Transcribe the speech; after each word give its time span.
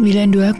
92,5 0.00 0.56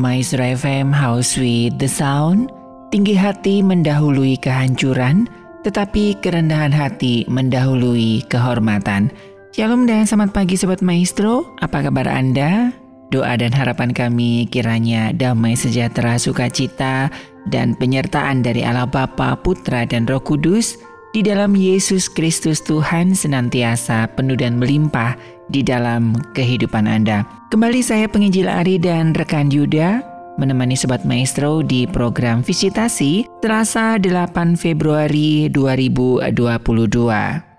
Maestro 0.00 0.40
FM 0.40 0.94
House 0.94 1.36
with 1.36 1.76
the 1.76 1.90
Sound. 1.90 2.48
Tinggi 2.88 3.12
hati 3.18 3.60
mendahului 3.60 4.40
kehancuran 4.40 5.28
Tetapi 5.60 6.22
kerendahan 6.24 6.72
hati 6.72 7.28
mendahului 7.28 8.24
kehormatan. 8.32 9.12
Shalom 9.52 9.84
dan 9.84 10.08
selamat 10.08 10.32
pagi 10.32 10.56
Sobat 10.56 10.80
Maestro. 10.80 11.52
Apa 11.60 11.84
kabar 11.84 12.08
Anda? 12.08 12.72
Doa 13.12 13.36
dan 13.36 13.52
harapan 13.52 13.92
kami 13.92 14.48
kiranya 14.48 15.12
damai 15.12 15.58
sejahtera 15.58 16.16
sukacita 16.16 17.12
dan 17.48 17.74
penyertaan 17.74 18.44
dari 18.44 18.62
Allah 18.62 18.84
Bapa, 18.86 19.34
Putra 19.40 19.88
dan 19.88 20.04
Roh 20.04 20.20
Kudus 20.20 20.78
di 21.16 21.24
dalam 21.24 21.56
Yesus 21.56 22.06
Kristus 22.06 22.60
Tuhan 22.60 23.16
senantiasa 23.16 24.12
penuh 24.12 24.36
dan 24.36 24.60
melimpah 24.60 25.16
di 25.48 25.64
dalam 25.64 26.12
kehidupan 26.36 26.84
Anda. 26.84 27.24
Kembali 27.48 27.80
saya 27.80 28.04
penginjil 28.06 28.46
Ari 28.46 28.76
dan 28.76 29.16
rekan 29.16 29.48
Yuda 29.48 30.04
menemani 30.38 30.78
Sobat 30.78 31.02
Maestro 31.02 31.66
di 31.66 31.84
program 31.84 32.46
Visitasi 32.46 33.26
Selasa 33.42 33.98
8 33.98 34.54
Februari 34.54 35.50
2022. 35.50 36.30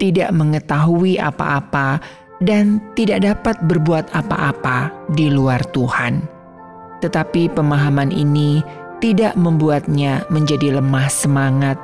tidak 0.00 0.32
mengetahui 0.32 1.20
apa-apa, 1.20 2.00
dan 2.42 2.82
tidak 2.98 3.22
dapat 3.22 3.56
berbuat 3.70 4.10
apa-apa 4.10 4.90
di 5.14 5.30
luar 5.30 5.62
Tuhan. 5.70 6.26
Tetapi 7.04 7.52
pemahaman 7.54 8.10
ini 8.10 8.62
tidak 9.02 9.34
membuatnya 9.34 10.22
menjadi 10.30 10.78
lemah 10.78 11.10
semangat, 11.10 11.78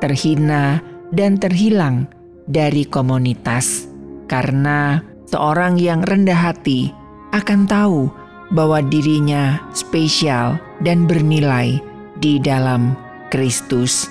terhina, 0.00 0.80
dan 1.12 1.36
terhilang 1.36 2.08
dari 2.48 2.88
komunitas, 2.88 3.88
karena 4.26 5.04
seorang 5.28 5.76
yang 5.76 6.00
rendah 6.04 6.36
hati 6.52 7.01
akan 7.32 7.64
tahu 7.66 8.12
bahwa 8.52 8.84
dirinya 8.84 9.60
spesial 9.72 10.60
dan 10.84 11.08
bernilai 11.08 11.80
di 12.20 12.36
dalam 12.36 12.92
Kristus. 13.32 14.06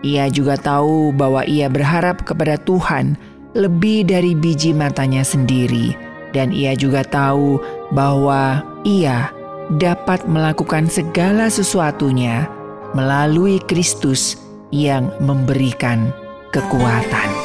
Ia 0.00 0.32
juga 0.32 0.56
tahu 0.56 1.12
bahwa 1.12 1.44
ia 1.44 1.68
berharap 1.68 2.24
kepada 2.24 2.56
Tuhan 2.64 3.16
lebih 3.56 4.08
dari 4.08 4.36
biji 4.36 4.72
matanya 4.76 5.24
sendiri, 5.24 5.96
dan 6.32 6.52
ia 6.52 6.76
juga 6.76 7.04
tahu 7.04 7.60
bahwa 7.92 8.60
ia 8.84 9.32
dapat 9.80 10.24
melakukan 10.28 10.86
segala 10.86 11.48
sesuatunya 11.48 12.48
melalui 12.92 13.60
Kristus 13.64 14.40
yang 14.72 15.12
memberikan 15.20 16.12
kekuatan. 16.52 17.35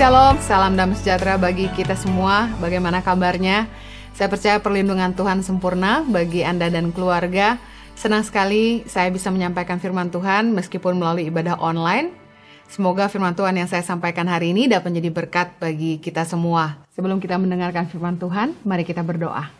Shalom, 0.00 0.40
salam 0.40 0.80
damai 0.80 0.96
sejahtera 0.96 1.36
bagi 1.36 1.68
kita 1.76 1.92
semua. 1.92 2.48
Bagaimana 2.56 3.04
kabarnya? 3.04 3.68
Saya 4.16 4.32
percaya 4.32 4.56
perlindungan 4.56 5.12
Tuhan 5.12 5.44
sempurna 5.44 6.00
bagi 6.08 6.40
Anda 6.40 6.72
dan 6.72 6.88
keluarga. 6.88 7.60
Senang 8.00 8.24
sekali 8.24 8.80
saya 8.88 9.12
bisa 9.12 9.28
menyampaikan 9.28 9.76
firman 9.76 10.08
Tuhan 10.08 10.56
meskipun 10.56 10.96
melalui 10.96 11.28
ibadah 11.28 11.60
online. 11.60 12.16
Semoga 12.64 13.12
firman 13.12 13.36
Tuhan 13.36 13.60
yang 13.60 13.68
saya 13.68 13.84
sampaikan 13.84 14.24
hari 14.24 14.56
ini 14.56 14.72
dapat 14.72 14.88
menjadi 14.88 15.12
berkat 15.12 15.48
bagi 15.60 16.00
kita 16.00 16.24
semua. 16.24 16.80
Sebelum 16.96 17.20
kita 17.20 17.36
mendengarkan 17.36 17.84
firman 17.84 18.16
Tuhan, 18.16 18.56
mari 18.64 18.88
kita 18.88 19.04
berdoa. 19.04 19.52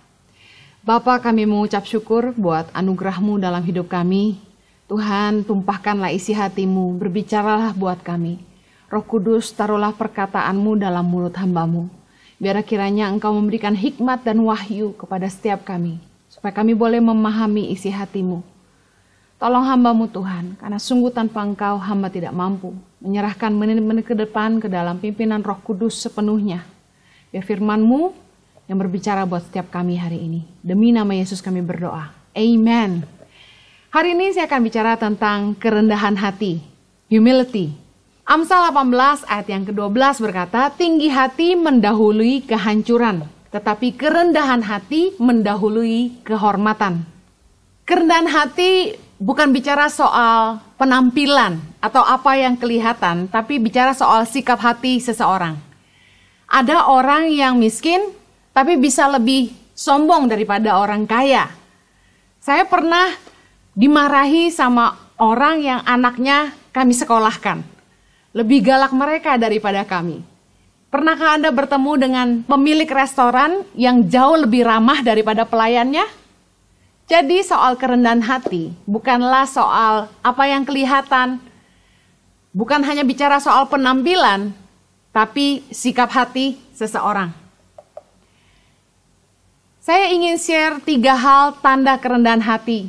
Bapa 0.80 1.20
kami 1.20 1.44
mengucap 1.44 1.84
syukur 1.84 2.32
buat 2.32 2.64
anugerahmu 2.72 3.36
dalam 3.36 3.60
hidup 3.60 3.92
kami. 3.92 4.40
Tuhan, 4.88 5.44
tumpahkanlah 5.44 6.08
isi 6.16 6.32
hatimu, 6.32 6.96
berbicaralah 6.96 7.76
buat 7.76 8.00
kami. 8.00 8.49
Roh 8.90 9.06
Kudus, 9.06 9.54
taruhlah 9.54 9.94
perkataanmu 9.94 10.74
dalam 10.74 11.06
mulut 11.06 11.38
hambamu. 11.38 11.86
Biar 12.42 12.58
kiranya 12.66 13.06
engkau 13.06 13.30
memberikan 13.30 13.70
hikmat 13.70 14.26
dan 14.26 14.42
wahyu 14.42 14.98
kepada 14.98 15.30
setiap 15.30 15.62
kami. 15.62 16.02
Supaya 16.26 16.50
kami 16.50 16.74
boleh 16.74 16.98
memahami 16.98 17.70
isi 17.70 17.86
hatimu. 17.86 18.42
Tolong 19.38 19.62
hambamu 19.62 20.10
Tuhan, 20.10 20.58
karena 20.58 20.82
sungguh 20.82 21.14
tanpa 21.14 21.46
engkau 21.46 21.78
hamba 21.78 22.10
tidak 22.10 22.34
mampu. 22.34 22.74
Menyerahkan 22.98 23.54
menit-menit 23.54 24.10
ke 24.10 24.18
depan 24.18 24.58
ke 24.58 24.66
dalam 24.66 24.98
pimpinan 24.98 25.40
roh 25.46 25.62
kudus 25.62 25.94
sepenuhnya. 26.02 26.66
Biar 27.30 27.46
firmanmu 27.46 28.10
yang 28.66 28.74
berbicara 28.74 29.22
buat 29.22 29.46
setiap 29.46 29.70
kami 29.70 30.02
hari 30.02 30.18
ini. 30.18 30.42
Demi 30.66 30.90
nama 30.90 31.14
Yesus 31.14 31.38
kami 31.38 31.62
berdoa. 31.62 32.10
Amen. 32.34 33.06
Hari 33.94 34.18
ini 34.18 34.34
saya 34.34 34.50
akan 34.50 34.60
bicara 34.66 34.98
tentang 34.98 35.54
kerendahan 35.54 36.18
hati. 36.18 36.58
Humility. 37.06 37.79
Amsal 38.30 38.70
18 38.70 39.26
ayat 39.26 39.46
yang 39.50 39.66
ke-12 39.66 40.22
berkata, 40.22 40.70
tinggi 40.70 41.10
hati 41.10 41.58
mendahului 41.58 42.46
kehancuran, 42.46 43.26
tetapi 43.50 43.90
kerendahan 43.98 44.62
hati 44.62 45.18
mendahului 45.18 46.22
kehormatan. 46.22 47.02
Kerendahan 47.82 48.30
hati 48.30 48.94
bukan 49.18 49.50
bicara 49.50 49.90
soal 49.90 50.62
penampilan 50.78 51.58
atau 51.82 52.06
apa 52.06 52.38
yang 52.38 52.54
kelihatan, 52.54 53.26
tapi 53.26 53.58
bicara 53.58 53.98
soal 53.98 54.22
sikap 54.30 54.62
hati 54.62 55.02
seseorang. 55.02 55.58
Ada 56.46 56.86
orang 56.86 57.34
yang 57.34 57.58
miskin, 57.58 58.14
tapi 58.54 58.78
bisa 58.78 59.10
lebih 59.10 59.50
sombong 59.74 60.30
daripada 60.30 60.78
orang 60.78 61.02
kaya. 61.02 61.50
Saya 62.38 62.62
pernah 62.62 63.10
dimarahi 63.74 64.54
sama 64.54 65.18
orang 65.18 65.66
yang 65.66 65.82
anaknya 65.82 66.54
kami 66.70 66.94
sekolahkan 66.94 67.79
lebih 68.30 68.62
galak 68.62 68.94
mereka 68.94 69.34
daripada 69.34 69.82
kami. 69.82 70.22
Pernahkah 70.90 71.38
Anda 71.38 71.54
bertemu 71.54 71.92
dengan 72.02 72.28
pemilik 72.42 72.90
restoran 72.90 73.62
yang 73.78 74.10
jauh 74.10 74.34
lebih 74.34 74.66
ramah 74.66 75.02
daripada 75.06 75.46
pelayannya? 75.46 76.02
Jadi 77.06 77.42
soal 77.42 77.74
kerendahan 77.78 78.22
hati 78.22 78.74
bukanlah 78.86 79.46
soal 79.46 80.10
apa 80.22 80.44
yang 80.46 80.66
kelihatan, 80.66 81.42
bukan 82.54 82.82
hanya 82.86 83.02
bicara 83.06 83.38
soal 83.38 83.66
penampilan, 83.66 84.54
tapi 85.14 85.62
sikap 85.70 86.10
hati 86.10 86.58
seseorang. 86.74 87.34
Saya 89.82 90.10
ingin 90.14 90.38
share 90.38 90.78
tiga 90.86 91.18
hal 91.18 91.58
tanda 91.58 91.98
kerendahan 91.98 92.42
hati. 92.42 92.86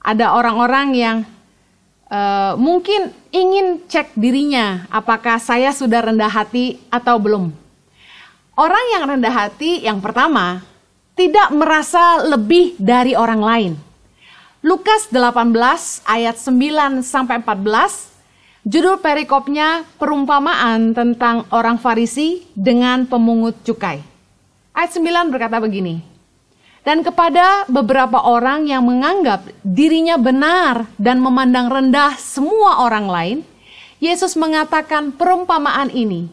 Ada 0.00 0.32
orang-orang 0.32 0.96
yang 0.96 1.16
uh, 2.08 2.52
mungkin 2.56 3.12
ingin 3.30 3.84
cek 3.88 4.16
dirinya 4.16 4.88
apakah 4.88 5.40
saya 5.40 5.72
sudah 5.72 6.12
rendah 6.12 6.28
hati 6.28 6.80
atau 6.88 7.16
belum. 7.20 7.52
Orang 8.58 8.84
yang 8.90 9.06
rendah 9.06 9.30
hati 9.30 9.86
yang 9.86 10.02
pertama 10.02 10.66
tidak 11.14 11.54
merasa 11.54 12.26
lebih 12.26 12.74
dari 12.80 13.14
orang 13.14 13.42
lain. 13.42 13.72
Lukas 14.58 15.06
18 15.14 15.54
ayat 16.02 16.34
9 16.34 17.06
sampai 17.06 17.38
14 17.38 18.66
judul 18.66 18.98
perikopnya 18.98 19.86
perumpamaan 20.02 20.90
tentang 20.90 21.46
orang 21.54 21.78
Farisi 21.78 22.42
dengan 22.58 23.06
pemungut 23.06 23.54
cukai. 23.62 24.02
Ayat 24.74 24.90
9 24.98 25.30
berkata 25.30 25.62
begini, 25.62 26.02
dan 26.86 27.02
kepada 27.02 27.66
beberapa 27.66 28.22
orang 28.22 28.70
yang 28.70 28.86
menganggap 28.86 29.44
dirinya 29.66 30.14
benar 30.14 30.86
dan 30.96 31.18
memandang 31.18 31.66
rendah 31.68 32.14
semua 32.16 32.86
orang 32.86 33.06
lain, 33.10 33.38
Yesus 33.98 34.38
mengatakan 34.38 35.10
perumpamaan 35.10 35.90
ini. 35.90 36.30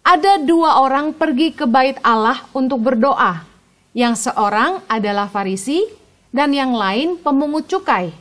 Ada 0.00 0.40
dua 0.40 0.80
orang 0.80 1.12
pergi 1.12 1.52
ke 1.52 1.68
bait 1.68 2.00
Allah 2.00 2.40
untuk 2.56 2.80
berdoa. 2.80 3.44
Yang 3.92 4.30
seorang 4.30 4.80
adalah 4.88 5.28
Farisi 5.28 5.84
dan 6.32 6.56
yang 6.56 6.72
lain 6.72 7.20
pemungut 7.20 7.68
cukai. 7.68 8.16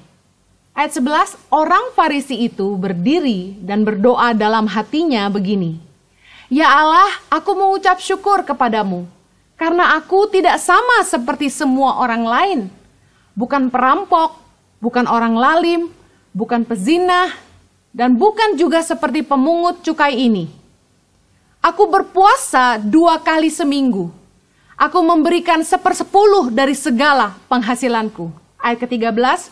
Ayat 0.75 0.91
11, 0.95 1.39
orang 1.51 1.95
Farisi 1.95 2.35
itu 2.35 2.75
berdiri 2.75 3.55
dan 3.63 3.87
berdoa 3.87 4.35
dalam 4.35 4.67
hatinya 4.67 5.31
begini. 5.31 5.79
Ya 6.51 6.67
Allah, 6.67 7.09
aku 7.31 7.55
mengucap 7.55 8.01
syukur 8.03 8.43
kepadamu 8.43 9.07
karena 9.59 9.99
aku 9.99 10.31
tidak 10.31 10.55
sama 10.63 11.03
seperti 11.03 11.51
semua 11.51 11.99
orang 11.99 12.23
lain. 12.23 12.59
Bukan 13.35 13.67
perampok, 13.67 14.39
bukan 14.79 15.03
orang 15.03 15.35
lalim, 15.35 15.91
bukan 16.31 16.63
pezinah, 16.63 17.35
dan 17.91 18.15
bukan 18.15 18.55
juga 18.55 18.79
seperti 18.79 19.19
pemungut 19.19 19.83
cukai 19.83 20.15
ini. 20.15 20.47
Aku 21.59 21.91
berpuasa 21.91 22.79
dua 22.79 23.19
kali 23.19 23.51
seminggu. 23.51 24.07
Aku 24.79 25.03
memberikan 25.03 25.59
sepersepuluh 25.59 26.47
dari 26.47 26.71
segala 26.71 27.35
penghasilanku. 27.51 28.31
Ayat 28.63 28.79
ke-13, 28.79 29.51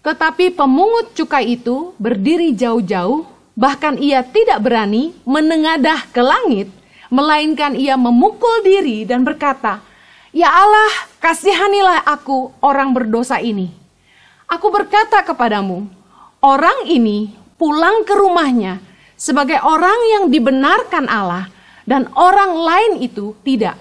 tetapi 0.00 0.56
pemungut 0.56 1.12
cukai 1.12 1.52
itu 1.60 1.92
berdiri 2.00 2.56
jauh-jauh, 2.56 3.28
bahkan 3.52 4.00
ia 4.00 4.24
tidak 4.24 4.64
berani 4.64 5.12
menengadah 5.28 6.08
ke 6.08 6.24
langit 6.24 6.72
melainkan 7.14 7.78
ia 7.78 7.94
memukul 7.94 8.66
diri 8.66 9.06
dan 9.06 9.22
berkata, 9.22 9.78
"Ya 10.34 10.50
Allah, 10.50 10.90
kasihanilah 11.22 12.02
aku 12.02 12.50
orang 12.58 12.90
berdosa 12.90 13.38
ini." 13.38 13.70
Aku 14.50 14.74
berkata 14.74 15.22
kepadamu, 15.22 15.86
orang 16.42 16.90
ini 16.90 17.30
pulang 17.54 18.02
ke 18.02 18.18
rumahnya 18.18 18.82
sebagai 19.14 19.62
orang 19.62 19.96
yang 20.10 20.24
dibenarkan 20.28 21.06
Allah 21.06 21.48
dan 21.86 22.10
orang 22.18 22.52
lain 22.58 22.92
itu 23.06 23.38
tidak. 23.46 23.78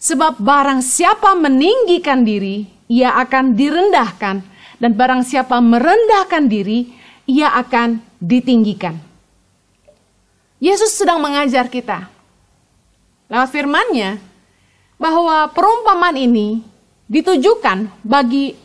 Sebab 0.00 0.40
barang 0.42 0.82
siapa 0.82 1.36
meninggikan 1.36 2.24
diri, 2.24 2.66
ia 2.90 3.14
akan 3.20 3.54
direndahkan 3.54 4.36
dan 4.80 4.90
barang 4.96 5.22
siapa 5.22 5.60
merendahkan 5.60 6.48
diri, 6.48 6.88
ia 7.28 7.52
akan 7.52 8.00
ditinggikan. 8.18 8.96
Yesus 10.60 10.92
sedang 10.92 11.20
mengajar 11.24 11.68
kita 11.72 12.19
lewat 13.30 13.48
firmannya 13.54 14.18
bahwa 14.98 15.48
perumpamaan 15.54 16.18
ini 16.18 16.60
ditujukan 17.06 17.88
bagi 18.02 18.58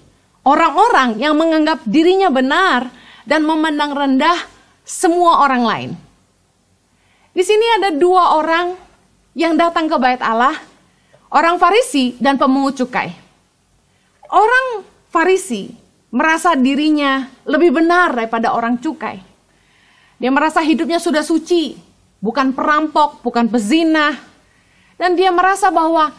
orang-orang 0.44 1.22
yang 1.22 1.38
menganggap 1.38 1.86
dirinya 1.86 2.28
benar 2.34 2.90
dan 3.24 3.46
memandang 3.46 3.94
rendah 3.94 4.38
semua 4.86 5.46
orang 5.46 5.64
lain. 5.64 5.92
Di 7.32 7.44
sini 7.46 7.66
ada 7.82 7.90
dua 7.94 8.38
orang 8.42 8.76
yang 9.36 9.56
datang 9.56 9.88
ke 9.88 9.98
bait 10.00 10.22
Allah, 10.22 10.56
orang 11.34 11.60
Farisi 11.60 12.16
dan 12.22 12.40
pemungut 12.40 12.80
cukai. 12.80 13.12
Orang 14.30 14.88
Farisi 15.12 15.74
merasa 16.14 16.56
dirinya 16.56 17.28
lebih 17.44 17.76
benar 17.76 18.16
daripada 18.16 18.56
orang 18.56 18.80
cukai. 18.80 19.20
Dia 20.16 20.32
merasa 20.32 20.64
hidupnya 20.64 20.96
sudah 20.96 21.28
suci, 21.28 21.76
bukan 22.24 22.56
perampok, 22.56 23.20
bukan 23.20 23.52
pezinah, 23.52 24.16
dan 24.96 25.16
dia 25.16 25.32
merasa 25.32 25.72
bahwa 25.72 26.12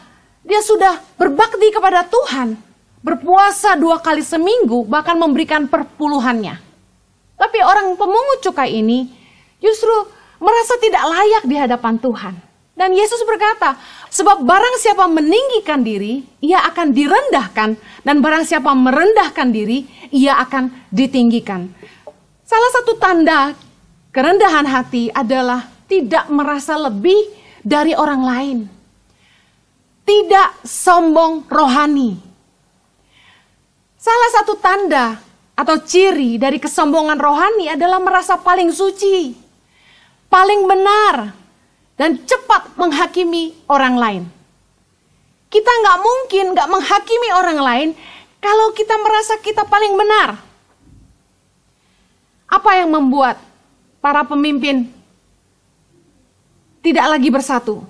dia 0.45 0.61
sudah 0.63 1.01
berbakti 1.19 1.69
kepada 1.73 2.05
Tuhan. 2.07 2.55
Berpuasa 3.03 3.77
dua 3.77 4.01
kali 4.01 4.25
seminggu 4.25 4.83
bahkan 4.89 5.15
memberikan 5.15 5.69
perpuluhannya. 5.69 6.59
Tapi 7.37 7.59
orang 7.61 7.93
pemungut 7.93 8.41
cukai 8.41 8.81
ini 8.81 9.05
justru 9.61 9.93
merasa 10.41 10.75
tidak 10.81 11.03
layak 11.05 11.43
di 11.45 11.55
hadapan 11.55 11.95
Tuhan. 12.01 12.35
Dan 12.77 12.93
Yesus 12.93 13.25
berkata, 13.25 13.73
sebab 14.13 14.45
barang 14.45 14.75
siapa 14.77 15.09
meninggikan 15.09 15.81
diri, 15.81 16.21
ia 16.45 16.61
akan 16.61 16.93
direndahkan. 16.93 17.73
Dan 18.05 18.21
barang 18.21 18.45
siapa 18.45 18.69
merendahkan 18.69 19.49
diri, 19.49 19.81
ia 20.13 20.37
akan 20.37 20.85
ditinggikan. 20.93 21.73
Salah 22.45 22.71
satu 22.77 22.93
tanda 23.01 23.57
kerendahan 24.13 24.69
hati 24.69 25.09
adalah 25.09 25.65
tidak 25.89 26.29
merasa 26.29 26.77
lebih 26.77 27.17
dari 27.67 27.91
orang 27.91 28.21
lain. 28.23 28.57
Tidak 30.07 30.63
sombong 30.63 31.51
rohani. 31.51 32.15
Salah 33.99 34.29
satu 34.39 34.55
tanda 34.55 35.19
atau 35.51 35.75
ciri 35.83 36.39
dari 36.39 36.63
kesombongan 36.63 37.19
rohani 37.19 37.67
adalah 37.67 37.99
merasa 37.99 38.39
paling 38.39 38.71
suci, 38.71 39.35
paling 40.31 40.63
benar. 40.63 41.35
dan 41.97 42.13
cepat 42.29 42.77
menghakimi 42.77 43.57
orang 43.65 43.97
lain. 43.97 44.23
Kita 45.49 45.65
nggak 45.65 45.97
mungkin 45.97 46.45
nggak 46.53 46.69
menghakimi 46.69 47.29
orang 47.33 47.57
lain 47.57 47.89
kalau 48.37 48.69
kita 48.77 48.93
merasa 49.01 49.41
kita 49.41 49.65
paling 49.65 49.97
benar. 49.97 50.37
Apa 52.45 52.85
yang 52.85 52.93
membuat 52.93 53.41
para 53.97 54.21
pemimpin 54.29 54.93
tidak 56.87 57.19
lagi 57.19 57.27
bersatu? 57.27 57.83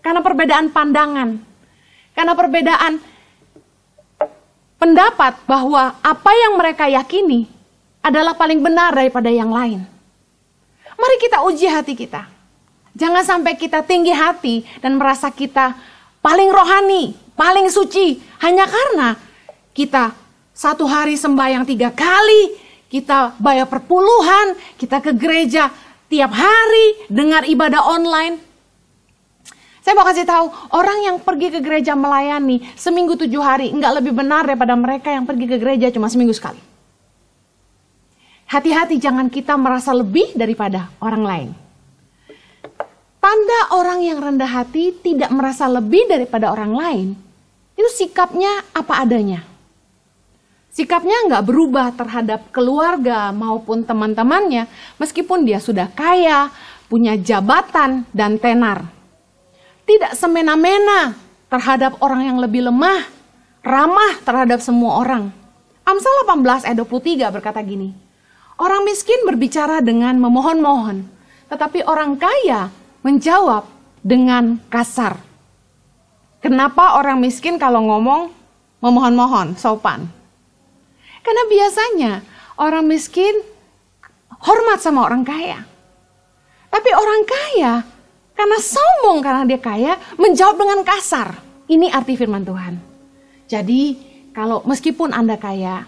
Karena 0.00 0.24
perbedaan 0.24 0.72
pandangan, 0.72 1.36
karena 2.16 2.32
perbedaan 2.32 2.92
pendapat 4.80 5.36
bahwa 5.44 5.98
apa 6.00 6.30
yang 6.32 6.56
mereka 6.56 6.88
yakini 6.88 7.50
adalah 8.00 8.32
paling 8.32 8.62
benar 8.64 8.94
daripada 8.96 9.28
yang 9.28 9.52
lain. 9.52 9.84
Mari 10.96 11.16
kita 11.20 11.44
uji 11.44 11.66
hati 11.68 11.92
kita. 11.92 12.24
Jangan 12.98 13.22
sampai 13.22 13.54
kita 13.54 13.84
tinggi 13.84 14.10
hati 14.10 14.66
dan 14.82 14.98
merasa 14.98 15.30
kita 15.30 15.76
paling 16.18 16.50
rohani, 16.50 17.14
paling 17.38 17.70
suci, 17.70 18.18
hanya 18.42 18.66
karena 18.66 19.14
kita 19.70 20.10
satu 20.50 20.88
hari 20.90 21.14
sembahyang 21.14 21.62
tiga 21.62 21.94
kali, 21.94 22.58
kita 22.90 23.38
bayar 23.38 23.70
perpuluhan, 23.70 24.58
kita 24.74 24.98
ke 24.98 25.14
gereja 25.14 25.70
tiap 26.08 26.32
hari, 26.32 27.08
dengar 27.12 27.44
ibadah 27.44 27.84
online. 27.84 28.40
Saya 29.84 29.96
mau 29.96 30.04
kasih 30.04 30.28
tahu, 30.28 30.52
orang 30.76 30.98
yang 31.00 31.16
pergi 31.20 31.48
ke 31.48 31.64
gereja 31.64 31.96
melayani 31.96 32.60
seminggu 32.76 33.16
tujuh 33.16 33.40
hari, 33.40 33.72
nggak 33.72 34.04
lebih 34.04 34.12
benar 34.12 34.44
daripada 34.44 34.76
mereka 34.76 35.08
yang 35.08 35.24
pergi 35.24 35.48
ke 35.48 35.56
gereja 35.56 35.88
cuma 35.88 36.12
seminggu 36.12 36.36
sekali. 36.36 36.60
Hati-hati 38.48 38.96
jangan 39.00 39.28
kita 39.28 39.56
merasa 39.56 39.92
lebih 39.92 40.32
daripada 40.36 40.92
orang 41.00 41.24
lain. 41.24 41.48
Tanda 43.20 43.60
orang 43.76 44.00
yang 44.00 44.20
rendah 44.20 44.48
hati 44.48 44.92
tidak 45.04 45.28
merasa 45.32 45.68
lebih 45.68 46.08
daripada 46.08 46.48
orang 46.48 46.72
lain, 46.72 47.08
itu 47.76 47.88
sikapnya 47.92 48.64
apa 48.72 49.04
adanya. 49.04 49.44
Sikapnya 50.78 51.26
nggak 51.26 51.42
berubah 51.42 51.90
terhadap 51.90 52.54
keluarga 52.54 53.34
maupun 53.34 53.82
teman-temannya, 53.82 54.70
meskipun 55.02 55.42
dia 55.42 55.58
sudah 55.58 55.90
kaya, 55.90 56.54
punya 56.86 57.18
jabatan 57.18 58.06
dan 58.14 58.38
tenar. 58.38 58.86
Tidak 59.82 60.14
semena-mena 60.14 61.18
terhadap 61.50 61.98
orang 61.98 62.30
yang 62.30 62.38
lebih 62.38 62.70
lemah, 62.70 63.10
ramah 63.66 64.22
terhadap 64.22 64.62
semua 64.62 65.02
orang. 65.02 65.34
Amsal 65.82 66.14
18 66.30 66.70
ayat 66.70 66.78
23 66.78 67.34
berkata 67.34 67.58
gini, 67.58 67.90
Orang 68.54 68.86
miskin 68.86 69.26
berbicara 69.26 69.82
dengan 69.82 70.14
memohon-mohon, 70.22 71.02
tetapi 71.50 71.90
orang 71.90 72.14
kaya 72.14 72.70
menjawab 73.02 73.66
dengan 74.06 74.62
kasar. 74.70 75.18
Kenapa 76.38 77.02
orang 77.02 77.18
miskin 77.18 77.58
kalau 77.58 77.82
ngomong 77.82 78.30
memohon-mohon, 78.78 79.58
sopan? 79.58 80.17
Karena 81.28 81.44
biasanya 81.44 82.12
orang 82.56 82.88
miskin 82.88 83.44
hormat 84.40 84.80
sama 84.80 85.04
orang 85.04 85.28
kaya. 85.28 85.60
Tapi 86.72 86.90
orang 86.96 87.22
kaya 87.28 87.84
karena 88.32 88.58
sombong 88.64 89.20
karena 89.20 89.44
dia 89.44 89.60
kaya 89.60 89.92
menjawab 90.16 90.56
dengan 90.56 90.80
kasar. 90.88 91.36
Ini 91.68 91.92
arti 91.92 92.16
firman 92.16 92.48
Tuhan. 92.48 92.80
Jadi 93.44 93.82
kalau 94.32 94.64
meskipun 94.64 95.12
Anda 95.12 95.36
kaya, 95.36 95.84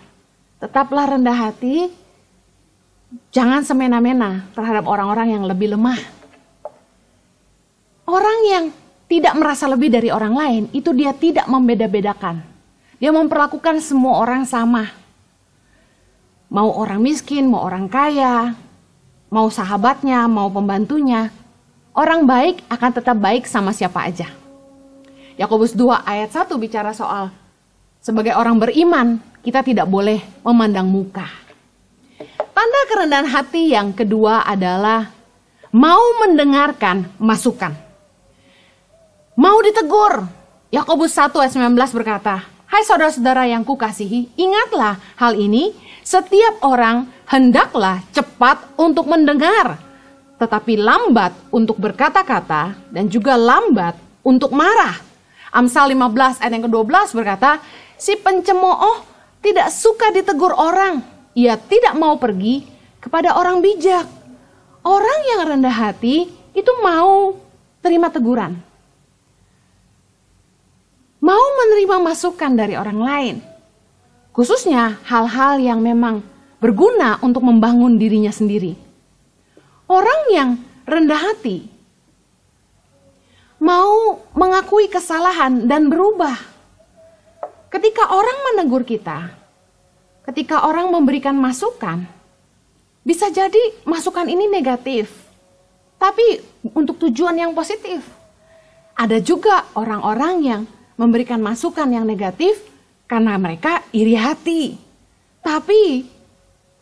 tetaplah 0.60 1.16
rendah 1.16 1.48
hati, 1.48 1.88
Jangan 3.34 3.66
semena-mena 3.66 4.46
terhadap 4.54 4.86
orang-orang 4.86 5.34
yang 5.34 5.44
lebih 5.46 5.74
lemah. 5.74 5.98
Orang 8.06 8.38
yang 8.46 8.64
tidak 9.10 9.34
merasa 9.34 9.66
lebih 9.66 9.90
dari 9.90 10.10
orang 10.14 10.34
lain, 10.34 10.62
itu 10.70 10.94
dia 10.94 11.10
tidak 11.14 11.46
membeda-bedakan. 11.50 12.42
Dia 13.02 13.10
memperlakukan 13.10 13.82
semua 13.82 14.22
orang 14.22 14.46
sama. 14.46 14.86
Mau 16.50 16.74
orang 16.74 16.98
miskin, 16.98 17.46
mau 17.46 17.62
orang 17.62 17.86
kaya, 17.86 18.58
mau 19.30 19.46
sahabatnya, 19.46 20.26
mau 20.26 20.50
pembantunya. 20.50 21.30
Orang 21.94 22.26
baik 22.26 22.66
akan 22.66 22.90
tetap 22.90 23.16
baik 23.16 23.46
sama 23.46 23.70
siapa 23.70 24.02
aja. 24.02 24.26
Yakobus 25.38 25.78
2 25.78 26.02
ayat 26.02 26.34
1 26.34 26.50
bicara 26.58 26.90
soal 26.90 27.30
sebagai 28.00 28.32
orang 28.32 28.56
beriman, 28.56 29.20
kita 29.44 29.60
tidak 29.60 29.84
boleh 29.84 30.24
memandang 30.40 30.88
muka. 30.88 31.28
Tanda 32.50 32.80
kerendahan 32.88 33.28
hati 33.28 33.76
yang 33.76 33.92
kedua 33.92 34.40
adalah 34.42 35.12
mau 35.68 36.00
mendengarkan 36.24 37.06
masukan. 37.20 37.76
Mau 39.36 39.56
ditegur. 39.60 40.26
Yakobus 40.72 41.12
1 41.12 41.30
ayat 41.44 41.52
19 41.52 41.76
berkata, 41.92 42.49
Hai 42.70 42.86
saudara-saudara 42.86 43.50
yang 43.50 43.66
kukasihi, 43.66 44.30
ingatlah 44.38 44.94
hal 45.18 45.34
ini, 45.34 45.74
setiap 46.06 46.62
orang 46.62 47.10
hendaklah 47.26 47.98
cepat 48.14 48.62
untuk 48.78 49.10
mendengar, 49.10 49.74
tetapi 50.38 50.78
lambat 50.78 51.34
untuk 51.50 51.82
berkata-kata 51.82 52.78
dan 52.94 53.10
juga 53.10 53.34
lambat 53.34 53.98
untuk 54.22 54.54
marah. 54.54 55.02
Amsal 55.50 55.90
15 55.98 56.38
ayat 56.38 56.52
yang 56.54 56.70
ke-12 56.70 57.10
berkata, 57.18 57.58
si 57.98 58.14
pencemooh 58.14 59.02
tidak 59.42 59.74
suka 59.74 60.14
ditegur 60.14 60.54
orang, 60.54 61.02
ia 61.34 61.58
tidak 61.58 61.98
mau 61.98 62.22
pergi 62.22 62.70
kepada 63.02 63.34
orang 63.34 63.58
bijak. 63.58 64.06
Orang 64.86 65.20
yang 65.26 65.42
rendah 65.42 65.74
hati 65.74 66.30
itu 66.54 66.72
mau 66.86 67.34
terima 67.82 68.14
teguran. 68.14 68.69
Mau 71.30 71.46
menerima 71.62 72.02
masukan 72.02 72.58
dari 72.58 72.74
orang 72.74 72.98
lain. 72.98 73.36
Khususnya 74.34 74.98
hal-hal 75.06 75.62
yang 75.62 75.78
memang 75.78 76.26
berguna 76.58 77.22
untuk 77.22 77.46
membangun 77.46 78.02
dirinya 78.02 78.34
sendiri. 78.34 78.74
Orang 79.86 80.26
yang 80.34 80.58
rendah 80.90 81.22
hati 81.22 81.70
mau 83.62 84.18
mengakui 84.34 84.90
kesalahan 84.90 85.70
dan 85.70 85.86
berubah. 85.86 86.34
Ketika 87.70 88.10
orang 88.10 88.38
menegur 88.50 88.82
kita, 88.82 89.30
ketika 90.26 90.66
orang 90.66 90.90
memberikan 90.90 91.38
masukan, 91.38 92.10
bisa 93.06 93.30
jadi 93.30 93.86
masukan 93.86 94.26
ini 94.26 94.50
negatif, 94.50 95.06
tapi 95.94 96.42
untuk 96.74 96.98
tujuan 97.06 97.38
yang 97.38 97.54
positif. 97.54 98.02
Ada 98.98 99.22
juga 99.22 99.70
orang-orang 99.78 100.34
yang 100.42 100.62
memberikan 101.00 101.40
masukan 101.40 101.88
yang 101.88 102.04
negatif 102.04 102.60
karena 103.08 103.40
mereka 103.40 103.80
iri 103.88 104.12
hati. 104.12 104.76
Tapi 105.40 106.04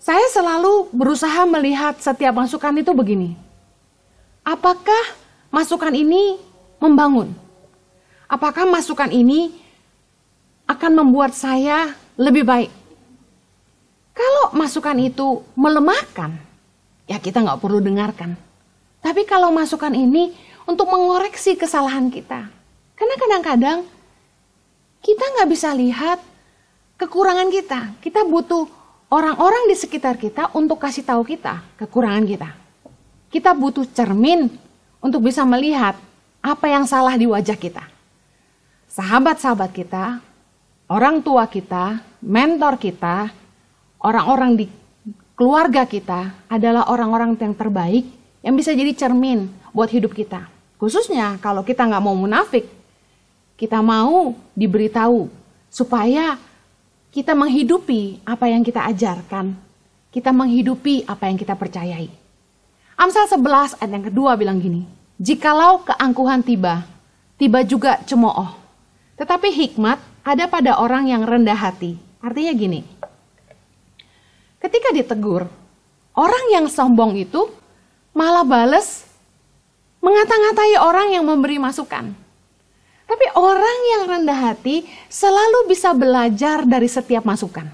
saya 0.02 0.26
selalu 0.34 0.90
berusaha 0.90 1.46
melihat 1.46 1.94
setiap 2.02 2.34
masukan 2.34 2.74
itu 2.82 2.90
begini. 2.90 3.38
Apakah 4.42 5.14
masukan 5.54 5.94
ini 5.94 6.34
membangun? 6.82 7.30
Apakah 8.26 8.66
masukan 8.66 9.14
ini 9.14 9.54
akan 10.66 10.98
membuat 10.98 11.38
saya 11.38 11.94
lebih 12.18 12.42
baik? 12.42 12.74
Kalau 14.18 14.50
masukan 14.50 14.98
itu 14.98 15.46
melemahkan, 15.54 16.34
ya 17.06 17.22
kita 17.22 17.38
nggak 17.38 17.62
perlu 17.62 17.78
dengarkan. 17.78 18.34
Tapi 18.98 19.22
kalau 19.22 19.54
masukan 19.54 19.94
ini 19.94 20.34
untuk 20.66 20.90
mengoreksi 20.90 21.54
kesalahan 21.54 22.10
kita, 22.10 22.50
karena 22.98 23.14
kadang-kadang 23.14 23.78
kita 25.02 25.24
nggak 25.38 25.48
bisa 25.50 25.70
lihat 25.74 26.18
kekurangan 26.98 27.48
kita. 27.48 27.80
Kita 28.02 28.26
butuh 28.26 28.66
orang-orang 29.08 29.70
di 29.70 29.76
sekitar 29.78 30.18
kita 30.18 30.52
untuk 30.52 30.82
kasih 30.82 31.06
tahu 31.06 31.22
kita 31.24 31.62
kekurangan 31.78 32.24
kita. 32.26 32.50
Kita 33.28 33.52
butuh 33.52 33.84
cermin 33.92 34.48
untuk 34.98 35.22
bisa 35.24 35.44
melihat 35.44 35.94
apa 36.42 36.66
yang 36.66 36.88
salah 36.88 37.14
di 37.14 37.28
wajah 37.28 37.56
kita. 37.56 37.84
Sahabat-sahabat 38.88 39.70
kita, 39.70 40.18
orang 40.88 41.20
tua 41.20 41.44
kita, 41.44 42.00
mentor 42.24 42.80
kita, 42.80 43.28
orang-orang 44.00 44.56
di 44.56 44.64
keluarga 45.38 45.84
kita 45.84 46.34
adalah 46.50 46.88
orang-orang 46.90 47.36
yang 47.38 47.54
terbaik 47.54 48.08
yang 48.42 48.54
bisa 48.56 48.72
jadi 48.72 48.90
cermin 48.96 49.46
buat 49.76 49.92
hidup 49.92 50.16
kita. 50.16 50.48
Khususnya 50.80 51.36
kalau 51.42 51.66
kita 51.66 51.84
nggak 51.84 52.02
mau 52.02 52.16
munafik, 52.16 52.64
kita 53.58 53.82
mau 53.82 54.38
diberitahu 54.54 55.26
supaya 55.66 56.38
kita 57.10 57.34
menghidupi 57.34 58.22
apa 58.22 58.46
yang 58.46 58.62
kita 58.62 58.86
ajarkan, 58.86 59.58
kita 60.14 60.30
menghidupi 60.30 61.02
apa 61.02 61.26
yang 61.26 61.34
kita 61.34 61.58
percayai. 61.58 62.06
Amsal 62.94 63.26
11 63.26 63.82
ayat 63.82 63.90
yang 63.90 64.06
kedua 64.06 64.38
bilang 64.38 64.62
gini, 64.62 64.86
Jikalau 65.18 65.82
keangkuhan 65.82 66.46
tiba, 66.46 66.86
tiba 67.34 67.66
juga 67.66 67.98
cemooh. 68.06 68.54
Tetapi 69.18 69.50
hikmat 69.50 69.98
ada 70.22 70.46
pada 70.46 70.78
orang 70.78 71.10
yang 71.10 71.26
rendah 71.26 71.58
hati. 71.58 71.98
Artinya 72.22 72.54
gini, 72.54 72.80
Ketika 74.58 74.90
ditegur, 74.90 75.46
orang 76.14 76.44
yang 76.50 76.66
sombong 76.66 77.14
itu 77.14 77.46
malah 78.10 78.42
bales 78.42 79.06
mengata-ngatai 80.02 80.78
orang 80.82 81.14
yang 81.14 81.22
memberi 81.26 81.62
masukan. 81.62 82.27
Tapi 83.08 83.24
orang 83.32 83.78
yang 83.96 84.02
rendah 84.04 84.52
hati 84.52 84.84
selalu 85.08 85.72
bisa 85.72 85.96
belajar 85.96 86.68
dari 86.68 86.84
setiap 86.84 87.24
masukan. 87.24 87.64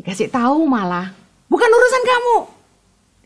Dikasih 0.00 0.32
tahu 0.32 0.64
malah, 0.64 1.12
bukan 1.46 1.68
urusan 1.68 2.02
kamu. 2.08 2.36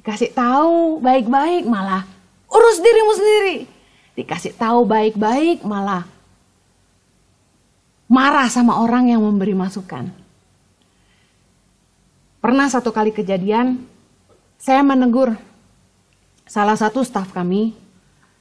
Dikasih 0.02 0.30
tahu 0.34 0.98
baik-baik 0.98 1.70
malah, 1.70 2.02
urus 2.50 2.82
dirimu 2.82 3.12
sendiri. 3.14 3.56
Dikasih 4.18 4.58
tahu 4.58 4.82
baik-baik 4.82 5.62
malah, 5.62 6.02
marah 8.10 8.50
sama 8.50 8.82
orang 8.82 9.14
yang 9.14 9.22
memberi 9.22 9.54
masukan. 9.54 10.10
Pernah 12.42 12.66
satu 12.66 12.90
kali 12.90 13.14
kejadian, 13.14 13.86
saya 14.58 14.82
menegur 14.82 15.38
salah 16.42 16.74
satu 16.74 17.06
staf 17.06 17.30
kami 17.30 17.74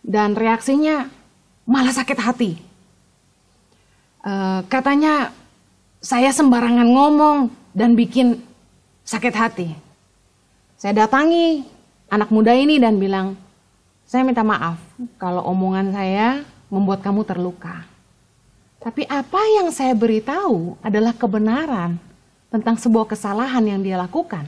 dan 0.06 0.34
reaksinya 0.38 1.10
malah 1.65 1.91
sakit 1.91 2.19
hati. 2.21 2.51
E, 4.21 4.34
katanya 4.69 5.34
saya 5.99 6.30
sembarangan 6.30 6.86
ngomong 6.86 7.38
dan 7.73 7.97
bikin 7.97 8.39
sakit 9.04 9.34
hati. 9.36 9.69
Saya 10.78 11.06
datangi 11.06 11.65
anak 12.08 12.30
muda 12.30 12.54
ini 12.54 12.78
dan 12.78 13.01
bilang, 13.01 13.34
saya 14.06 14.21
minta 14.21 14.45
maaf 14.45 14.78
kalau 15.17 15.41
omongan 15.49 15.91
saya 15.91 16.45
membuat 16.69 17.01
kamu 17.01 17.25
terluka. 17.25 17.86
Tapi 18.78 19.01
apa 19.10 19.41
yang 19.58 19.73
saya 19.73 19.97
beritahu 19.97 20.78
adalah 20.86 21.10
kebenaran 21.17 21.97
tentang 22.54 22.78
sebuah 22.78 23.10
kesalahan 23.10 23.65
yang 23.65 23.82
dia 23.82 23.97
lakukan. 23.97 24.45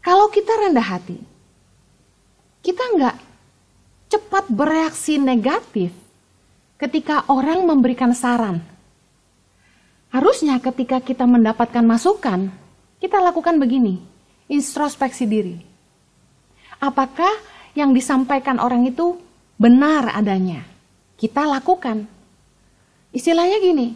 Kalau 0.00 0.32
kita 0.32 0.48
rendah 0.48 0.96
hati, 0.96 1.20
kita 2.64 2.80
nggak 2.96 3.29
cepat 4.10 4.50
bereaksi 4.50 5.16
negatif 5.16 5.94
ketika 6.76 7.24
orang 7.30 7.64
memberikan 7.64 8.10
saran. 8.10 8.58
Harusnya 10.10 10.58
ketika 10.58 10.98
kita 10.98 11.22
mendapatkan 11.22 11.86
masukan, 11.86 12.50
kita 12.98 13.22
lakukan 13.22 13.62
begini, 13.62 14.02
introspeksi 14.50 15.24
diri. 15.24 15.56
Apakah 16.82 17.30
yang 17.78 17.94
disampaikan 17.94 18.58
orang 18.58 18.90
itu 18.90 19.14
benar 19.54 20.10
adanya? 20.10 20.66
kita 21.20 21.44
lakukan. 21.44 22.08
Istilahnya 23.12 23.60
gini, 23.60 23.92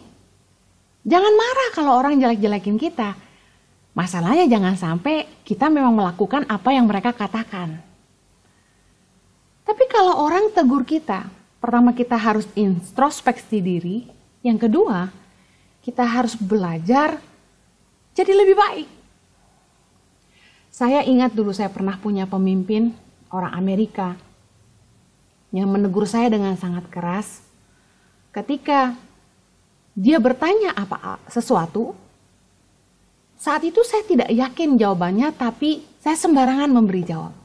jangan 1.01 1.33
marah 1.33 1.69
kalau 1.73 1.97
orang 1.97 2.21
jelek-jelekin 2.21 2.77
kita. 2.77 3.17
Masalahnya 3.97 4.45
jangan 4.45 4.77
sampai 4.77 5.25
kita 5.41 5.73
memang 5.73 5.97
melakukan 5.97 6.45
apa 6.45 6.69
yang 6.69 6.85
mereka 6.85 7.09
katakan. 7.09 7.81
Tapi 9.65 9.83
kalau 9.89 10.21
orang 10.21 10.53
tegur 10.53 10.85
kita, 10.85 11.25
pertama 11.57 11.89
kita 11.89 12.13
harus 12.13 12.45
introspeksi 12.53 13.57
diri, 13.65 14.05
yang 14.45 14.61
kedua 14.61 15.09
kita 15.81 16.05
harus 16.05 16.37
belajar 16.37 17.17
jadi 18.13 18.31
lebih 18.31 18.53
baik. 18.53 18.89
Saya 20.69 21.01
ingat 21.01 21.33
dulu 21.33 21.49
saya 21.49 21.73
pernah 21.73 21.97
punya 21.97 22.29
pemimpin 22.29 22.93
orang 23.33 23.57
Amerika 23.57 24.13
yang 25.49 25.71
menegur 25.73 26.05
saya 26.05 26.29
dengan 26.29 26.53
sangat 26.61 26.85
keras. 26.93 27.41
Ketika 28.29 28.93
dia 29.95 30.19
bertanya 30.19 30.75
apa 30.75 31.17
sesuatu 31.31 31.95
saat 33.39 33.63
itu 33.63 33.79
saya 33.87 34.03
tidak 34.03 34.27
yakin 34.27 34.75
jawabannya 34.75 35.31
tapi 35.31 35.87
saya 36.03 36.19
sembarangan 36.19 36.67
memberi 36.67 37.07
jawab 37.07 37.44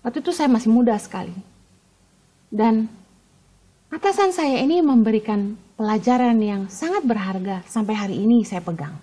waktu 0.00 0.24
itu 0.24 0.30
saya 0.32 0.48
masih 0.48 0.70
muda 0.72 0.96
sekali 0.96 1.34
dan 2.52 2.90
atasan 3.88 4.34
saya 4.34 4.60
ini 4.60 4.80
memberikan 4.80 5.54
pelajaran 5.74 6.38
yang 6.40 6.62
sangat 6.68 7.04
berharga 7.06 7.62
sampai 7.66 7.94
hari 7.96 8.16
ini 8.20 8.44
saya 8.44 8.60
pegang 8.60 8.96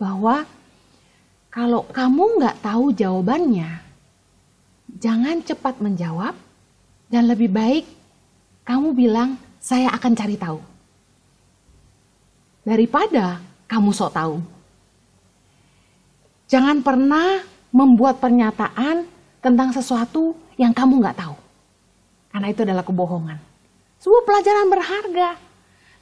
bahwa 0.00 0.46
kalau 1.48 1.84
kamu 1.90 2.38
nggak 2.38 2.56
tahu 2.60 2.92
jawabannya 2.94 3.82
jangan 5.00 5.42
cepat 5.42 5.80
menjawab 5.80 6.36
dan 7.08 7.24
lebih 7.24 7.48
baik 7.48 7.98
kamu 8.68 8.92
bilang, 8.92 9.40
saya 9.56 9.88
akan 9.96 10.12
cari 10.12 10.36
tahu. 10.36 10.60
Daripada 12.68 13.40
kamu 13.64 13.96
sok 13.96 14.12
tahu. 14.12 14.36
Jangan 16.52 16.84
pernah 16.84 17.48
membuat 17.72 18.20
pernyataan 18.20 19.08
tentang 19.38 19.70
sesuatu 19.70 20.34
yang 20.58 20.74
kamu 20.74 21.02
nggak 21.02 21.18
tahu. 21.18 21.36
Karena 22.34 22.48
itu 22.50 22.60
adalah 22.62 22.84
kebohongan. 22.84 23.38
Sebuah 23.98 24.22
pelajaran 24.26 24.66
berharga. 24.70 25.30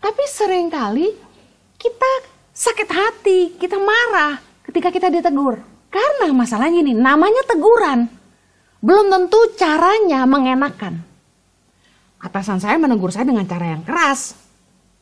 Tapi 0.00 0.22
sering 0.28 0.68
kali 0.68 1.08
kita 1.80 2.10
sakit 2.52 2.88
hati, 2.88 3.40
kita 3.56 3.76
marah 3.80 4.40
ketika 4.68 4.92
kita 4.92 5.08
ditegur. 5.08 5.60
Karena 5.88 6.28
masalahnya 6.34 6.84
ini 6.84 6.92
namanya 6.92 7.40
teguran 7.48 8.10
belum 8.84 9.06
tentu 9.08 9.40
caranya 9.56 10.28
mengenakan. 10.28 11.00
Atasan 12.20 12.58
saya 12.62 12.76
menegur 12.80 13.12
saya 13.12 13.28
dengan 13.28 13.46
cara 13.46 13.76
yang 13.76 13.82
keras, 13.82 14.34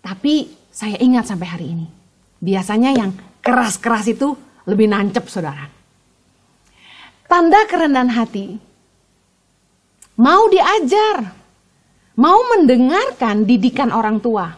tapi 0.03 0.51
saya 0.73 0.99
ingat 0.99 1.29
sampai 1.31 1.49
hari 1.49 1.67
ini. 1.73 1.87
Biasanya 2.43 2.91
yang 2.93 3.11
keras-keras 3.41 4.09
itu 4.11 4.35
lebih 4.65 4.89
nancep 4.91 5.25
saudara. 5.29 5.69
Tanda 7.35 7.67
kerendahan 7.67 8.15
hati. 8.15 8.63
Mau 10.15 10.47
diajar, 10.55 11.35
mau 12.15 12.39
mendengarkan 12.55 13.43
didikan 13.43 13.91
orang 13.91 14.23
tua. 14.23 14.55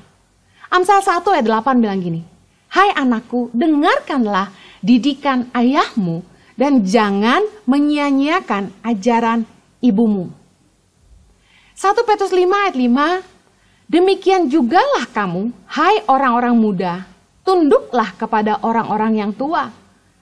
Amsal 0.68 1.00
1 1.00 1.24
ayat 1.24 1.48
8 1.48 1.72
bilang 1.80 2.04
gini, 2.04 2.20
Hai 2.68 2.92
anakku, 2.92 3.48
dengarkanlah 3.56 4.52
didikan 4.84 5.48
ayahmu 5.56 6.20
dan 6.60 6.84
jangan 6.84 7.48
menyia-nyiakan 7.64 8.68
ajaran 8.84 9.48
ibumu. 9.80 10.28
1 11.80 11.80
Petrus 12.04 12.28
5 12.28 12.44
ayat 12.44 12.76
5, 12.76 13.88
demikian 13.88 14.52
jugalah 14.52 15.08
kamu, 15.16 15.48
hai 15.80 16.04
orang-orang 16.12 16.52
muda, 16.52 17.08
tunduklah 17.40 18.12
kepada 18.20 18.60
orang-orang 18.60 19.24
yang 19.24 19.32
tua, 19.32 19.72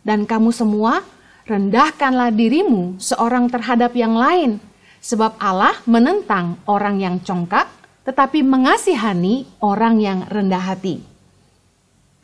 dan 0.07 0.23
kamu 0.23 0.55
semua 0.55 1.03
rendahkanlah 1.44 2.33
dirimu 2.33 2.96
seorang 2.96 3.52
terhadap 3.52 3.92
yang 3.92 4.16
lain, 4.16 4.61
sebab 5.04 5.37
Allah 5.37 5.76
menentang 5.85 6.57
orang 6.64 7.00
yang 7.00 7.16
congkak, 7.20 7.68
tetapi 8.09 8.40
mengasihani 8.40 9.48
orang 9.61 10.00
yang 10.00 10.18
rendah 10.28 10.61
hati. 10.61 11.04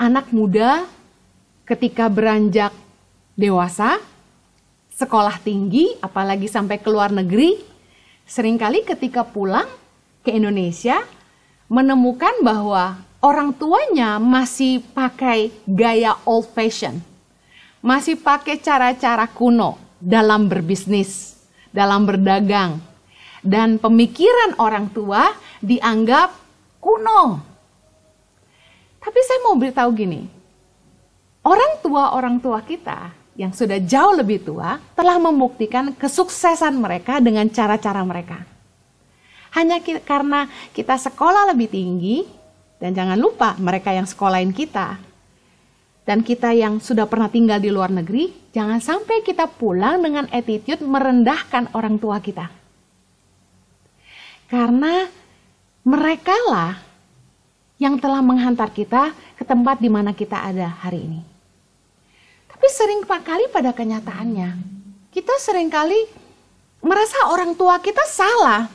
Anak 0.00 0.32
muda 0.32 0.88
ketika 1.68 2.08
beranjak 2.08 2.72
dewasa, 3.36 4.00
sekolah 4.96 5.36
tinggi, 5.40 5.96
apalagi 6.00 6.48
sampai 6.48 6.80
ke 6.80 6.88
luar 6.88 7.12
negeri, 7.12 7.60
sering 8.24 8.56
kali 8.56 8.84
ketika 8.84 9.24
pulang 9.24 9.68
ke 10.24 10.32
Indonesia 10.32 11.00
menemukan 11.68 12.32
bahwa 12.40 13.00
orang 13.20 13.52
tuanya 13.52 14.16
masih 14.16 14.80
pakai 14.96 15.52
gaya 15.68 16.16
old 16.24 16.48
fashion. 16.56 17.09
Masih 17.80 18.20
pakai 18.20 18.60
cara-cara 18.60 19.24
kuno 19.24 19.80
dalam 19.96 20.48
berbisnis, 20.48 21.40
dalam 21.72 22.04
berdagang. 22.04 22.76
Dan 23.40 23.80
pemikiran 23.80 24.60
orang 24.60 24.92
tua 24.92 25.32
dianggap 25.64 26.28
kuno. 26.76 27.40
Tapi 29.00 29.18
saya 29.24 29.40
mau 29.48 29.56
beritahu 29.56 29.90
gini, 29.96 30.28
orang 31.40 31.80
tua-orang 31.80 32.36
tua 32.36 32.60
kita 32.60 33.16
yang 33.32 33.56
sudah 33.56 33.80
jauh 33.80 34.12
lebih 34.12 34.44
tua 34.44 34.76
telah 34.92 35.16
membuktikan 35.16 35.96
kesuksesan 35.96 36.76
mereka 36.76 37.16
dengan 37.16 37.48
cara-cara 37.48 38.04
mereka. 38.04 38.44
Hanya 39.56 39.80
ki 39.80 40.04
karena 40.04 40.52
kita 40.76 41.00
sekolah 41.00 41.48
lebih 41.56 41.72
tinggi, 41.72 42.28
dan 42.76 42.92
jangan 42.92 43.16
lupa 43.16 43.56
mereka 43.56 43.88
yang 43.90 44.04
sekolahin 44.04 44.52
kita, 44.52 45.00
dan 46.10 46.26
kita 46.26 46.50
yang 46.50 46.82
sudah 46.82 47.06
pernah 47.06 47.30
tinggal 47.30 47.62
di 47.62 47.70
luar 47.70 47.94
negeri, 47.94 48.50
jangan 48.50 48.82
sampai 48.82 49.22
kita 49.22 49.46
pulang 49.46 50.02
dengan 50.02 50.26
attitude 50.34 50.82
merendahkan 50.82 51.70
orang 51.70 52.02
tua 52.02 52.18
kita. 52.18 52.50
Karena 54.50 55.06
mereka 55.86 56.34
lah 56.50 56.74
yang 57.78 57.94
telah 58.02 58.18
menghantar 58.26 58.74
kita 58.74 59.14
ke 59.38 59.46
tempat 59.46 59.78
di 59.78 59.86
mana 59.86 60.10
kita 60.10 60.34
ada 60.34 60.82
hari 60.82 61.06
ini. 61.06 61.22
Tapi 62.50 62.66
sering 62.74 63.06
kali 63.06 63.46
pada 63.54 63.70
kenyataannya, 63.70 64.50
kita 65.14 65.38
sering 65.38 65.70
kali 65.70 66.10
merasa 66.82 67.30
orang 67.30 67.54
tua 67.54 67.78
kita 67.78 68.02
salah. 68.10 68.66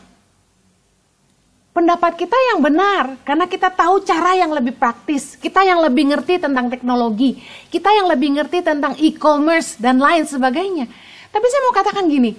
Pendapat 1.75 2.15
kita 2.15 2.39
yang 2.55 2.63
benar, 2.63 3.19
karena 3.27 3.51
kita 3.51 3.67
tahu 3.67 3.99
cara 4.07 4.31
yang 4.31 4.55
lebih 4.55 4.79
praktis, 4.79 5.35
kita 5.35 5.59
yang 5.59 5.83
lebih 5.83 6.07
ngerti 6.07 6.39
tentang 6.39 6.71
teknologi, 6.71 7.43
kita 7.67 7.91
yang 7.91 8.07
lebih 8.07 8.39
ngerti 8.39 8.63
tentang 8.63 8.95
e-commerce 8.95 9.75
dan 9.75 9.99
lain 9.99 10.23
sebagainya. 10.23 10.87
Tapi 11.35 11.45
saya 11.51 11.61
mau 11.67 11.75
katakan 11.75 12.07
gini, 12.07 12.31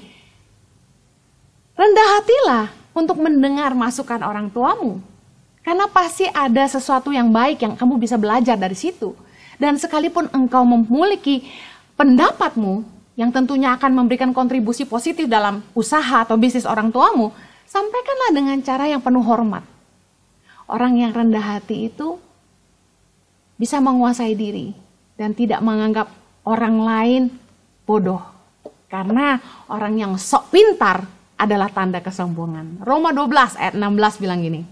rendah 1.77 2.09
hatilah 2.17 2.65
untuk 2.97 3.21
mendengar 3.21 3.77
masukan 3.77 4.25
orang 4.25 4.49
tuamu. 4.49 5.05
Karena 5.61 5.85
pasti 5.85 6.25
ada 6.33 6.65
sesuatu 6.65 7.13
yang 7.13 7.29
baik 7.29 7.61
yang 7.61 7.77
kamu 7.77 8.01
bisa 8.01 8.17
belajar 8.17 8.57
dari 8.57 8.73
situ. 8.73 9.13
Dan 9.61 9.77
sekalipun 9.77 10.33
engkau 10.33 10.65
memiliki 10.65 11.45
pendapatmu 12.01 12.89
yang 13.21 13.29
tentunya 13.29 13.77
akan 13.77 14.01
memberikan 14.01 14.33
kontribusi 14.33 14.89
positif 14.89 15.29
dalam 15.29 15.61
usaha 15.77 16.25
atau 16.25 16.41
bisnis 16.41 16.65
orang 16.65 16.89
tuamu, 16.89 17.37
sampaikanlah 17.67 18.31
dengan 18.33 18.59
cara 18.63 18.87
yang 18.89 19.03
penuh 19.03 19.23
hormat. 19.23 19.63
Orang 20.67 20.99
yang 20.99 21.15
rendah 21.15 21.59
hati 21.59 21.91
itu 21.91 22.19
bisa 23.55 23.79
menguasai 23.79 24.35
diri 24.35 24.75
dan 25.15 25.33
tidak 25.35 25.63
menganggap 25.63 26.11
orang 26.47 26.77
lain 26.83 27.23
bodoh. 27.87 28.23
Karena 28.87 29.39
orang 29.67 29.99
yang 29.99 30.13
sok 30.15 30.55
pintar 30.55 31.07
adalah 31.37 31.69
tanda 31.71 32.01
kesombongan. 32.01 32.83
Roma 32.83 33.13
12 33.13 33.61
ayat 33.61 33.75
16 33.75 34.23
bilang 34.23 34.41
gini, 34.41 34.63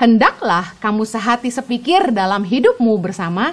Hendaklah 0.00 0.72
kamu 0.80 1.04
sehati 1.04 1.52
sepikir 1.52 2.08
dalam 2.08 2.40
hidupmu 2.40 2.96
bersama, 3.04 3.52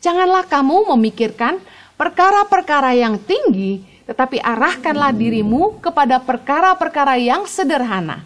janganlah 0.00 0.48
kamu 0.48 0.88
memikirkan 0.96 1.60
perkara-perkara 2.00 2.96
yang 2.96 3.20
tinggi, 3.20 3.84
tetapi 4.04 4.42
arahkanlah 4.42 5.14
dirimu 5.14 5.78
kepada 5.78 6.18
perkara-perkara 6.22 7.18
yang 7.18 7.46
sederhana. 7.46 8.22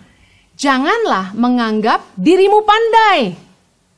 Janganlah 0.57 1.37
menganggap 1.37 2.05
dirimu 2.17 2.65
pandai. 2.65 3.37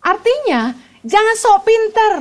Artinya, 0.03 0.75
jangan 1.07 1.37
sok 1.39 1.59
pinter. 1.67 2.13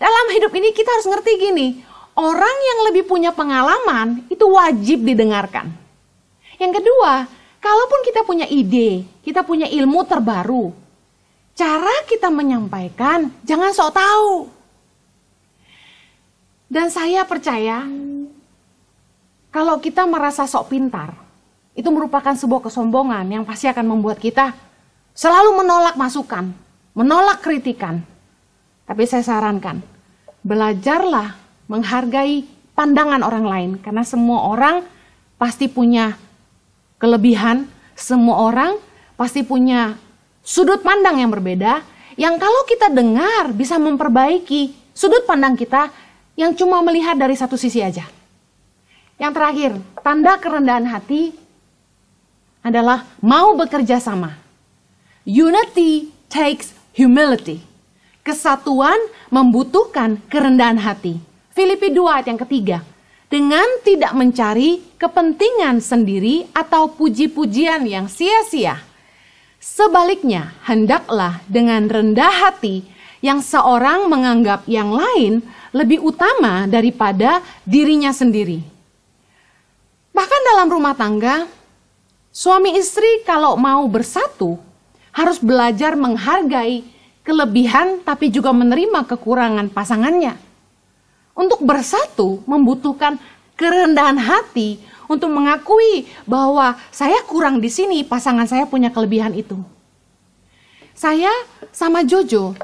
Dalam 0.00 0.26
hidup 0.32 0.52
ini 0.56 0.72
kita 0.72 0.88
harus 0.88 1.08
ngerti 1.08 1.32
gini, 1.36 1.68
orang 2.16 2.56
yang 2.72 2.78
lebih 2.90 3.04
punya 3.04 3.32
pengalaman 3.32 4.24
itu 4.32 4.44
wajib 4.48 5.04
didengarkan. 5.04 5.68
Yang 6.56 6.80
kedua, 6.80 7.28
Kalaupun 7.64 8.04
kita 8.04 8.20
punya 8.28 8.44
ide, 8.44 9.08
kita 9.24 9.40
punya 9.40 9.64
ilmu 9.64 10.04
terbaru, 10.04 10.68
cara 11.56 12.04
kita 12.04 12.28
menyampaikan 12.28 13.32
jangan 13.40 13.72
sok 13.72 13.96
tahu. 13.96 14.32
Dan 16.68 16.92
saya 16.92 17.24
percaya 17.24 17.88
kalau 19.54 19.78
kita 19.78 20.02
merasa 20.02 20.50
sok 20.50 20.74
pintar, 20.74 21.14
itu 21.78 21.86
merupakan 21.94 22.34
sebuah 22.34 22.66
kesombongan 22.66 23.22
yang 23.30 23.46
pasti 23.46 23.70
akan 23.70 23.86
membuat 23.86 24.18
kita 24.18 24.50
selalu 25.14 25.62
menolak 25.62 25.94
masukan, 25.94 26.50
menolak 26.90 27.38
kritikan. 27.38 28.02
Tapi 28.82 29.06
saya 29.06 29.22
sarankan, 29.22 29.78
belajarlah 30.42 31.38
menghargai 31.70 32.42
pandangan 32.74 33.22
orang 33.22 33.46
lain 33.46 33.70
karena 33.78 34.02
semua 34.02 34.50
orang 34.50 34.82
pasti 35.38 35.70
punya 35.70 36.18
kelebihan, 36.98 37.70
semua 37.94 38.50
orang 38.50 38.74
pasti 39.14 39.46
punya 39.46 39.94
sudut 40.42 40.82
pandang 40.82 41.22
yang 41.22 41.30
berbeda, 41.30 41.78
yang 42.18 42.42
kalau 42.42 42.66
kita 42.66 42.90
dengar 42.90 43.54
bisa 43.54 43.78
memperbaiki 43.78 44.74
sudut 44.90 45.22
pandang 45.22 45.54
kita 45.54 45.94
yang 46.34 46.58
cuma 46.58 46.82
melihat 46.82 47.14
dari 47.14 47.38
satu 47.38 47.54
sisi 47.54 47.78
aja. 47.78 48.13
Yang 49.14 49.32
terakhir, 49.38 49.72
tanda 50.02 50.34
kerendahan 50.42 50.86
hati 50.90 51.34
adalah 52.64 53.06
mau 53.22 53.54
bekerja 53.54 54.02
sama. 54.02 54.34
Unity 55.22 56.10
takes 56.26 56.74
humility. 56.96 57.62
Kesatuan 58.24 58.96
membutuhkan 59.28 60.18
kerendahan 60.32 60.80
hati. 60.80 61.20
Filipi 61.54 61.92
2 61.92 62.08
ayat 62.10 62.26
yang 62.32 62.40
ketiga 62.40 62.78
dengan 63.30 63.66
tidak 63.86 64.10
mencari 64.14 64.82
kepentingan 64.98 65.78
sendiri 65.78 66.46
atau 66.50 66.90
puji-pujian 66.90 67.82
yang 67.86 68.10
sia-sia. 68.10 68.78
Sebaliknya, 69.62 70.54
hendaklah 70.66 71.40
dengan 71.48 71.88
rendah 71.88 72.30
hati 72.30 72.84
yang 73.24 73.40
seorang 73.40 74.12
menganggap 74.12 74.68
yang 74.68 74.92
lain 74.92 75.40
lebih 75.72 76.04
utama 76.04 76.68
daripada 76.68 77.40
dirinya 77.64 78.12
sendiri. 78.12 78.73
Bahkan 80.14 80.40
dalam 80.46 80.70
rumah 80.70 80.94
tangga, 80.94 81.50
suami 82.30 82.78
istri 82.78 83.26
kalau 83.26 83.58
mau 83.58 83.82
bersatu 83.90 84.62
harus 85.10 85.42
belajar 85.42 85.98
menghargai 85.98 86.86
kelebihan 87.26 87.98
tapi 88.06 88.30
juga 88.30 88.54
menerima 88.54 89.10
kekurangan 89.10 89.74
pasangannya. 89.74 90.38
Untuk 91.34 91.66
bersatu 91.66 92.46
membutuhkan 92.46 93.18
kerendahan 93.58 94.14
hati 94.22 94.78
untuk 95.10 95.34
mengakui 95.34 96.06
bahwa 96.30 96.78
saya 96.94 97.18
kurang 97.26 97.58
di 97.58 97.66
sini, 97.66 98.06
pasangan 98.06 98.46
saya 98.46 98.70
punya 98.70 98.94
kelebihan 98.94 99.34
itu. 99.34 99.58
Saya 100.94 101.30
sama 101.74 102.06
Jojo 102.06 102.54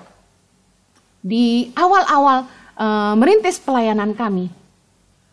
di 1.19 1.75
awal-awal 1.75 2.47
e, 2.79 2.87
merintis 3.19 3.59
pelayanan 3.59 4.15
kami, 4.15 4.47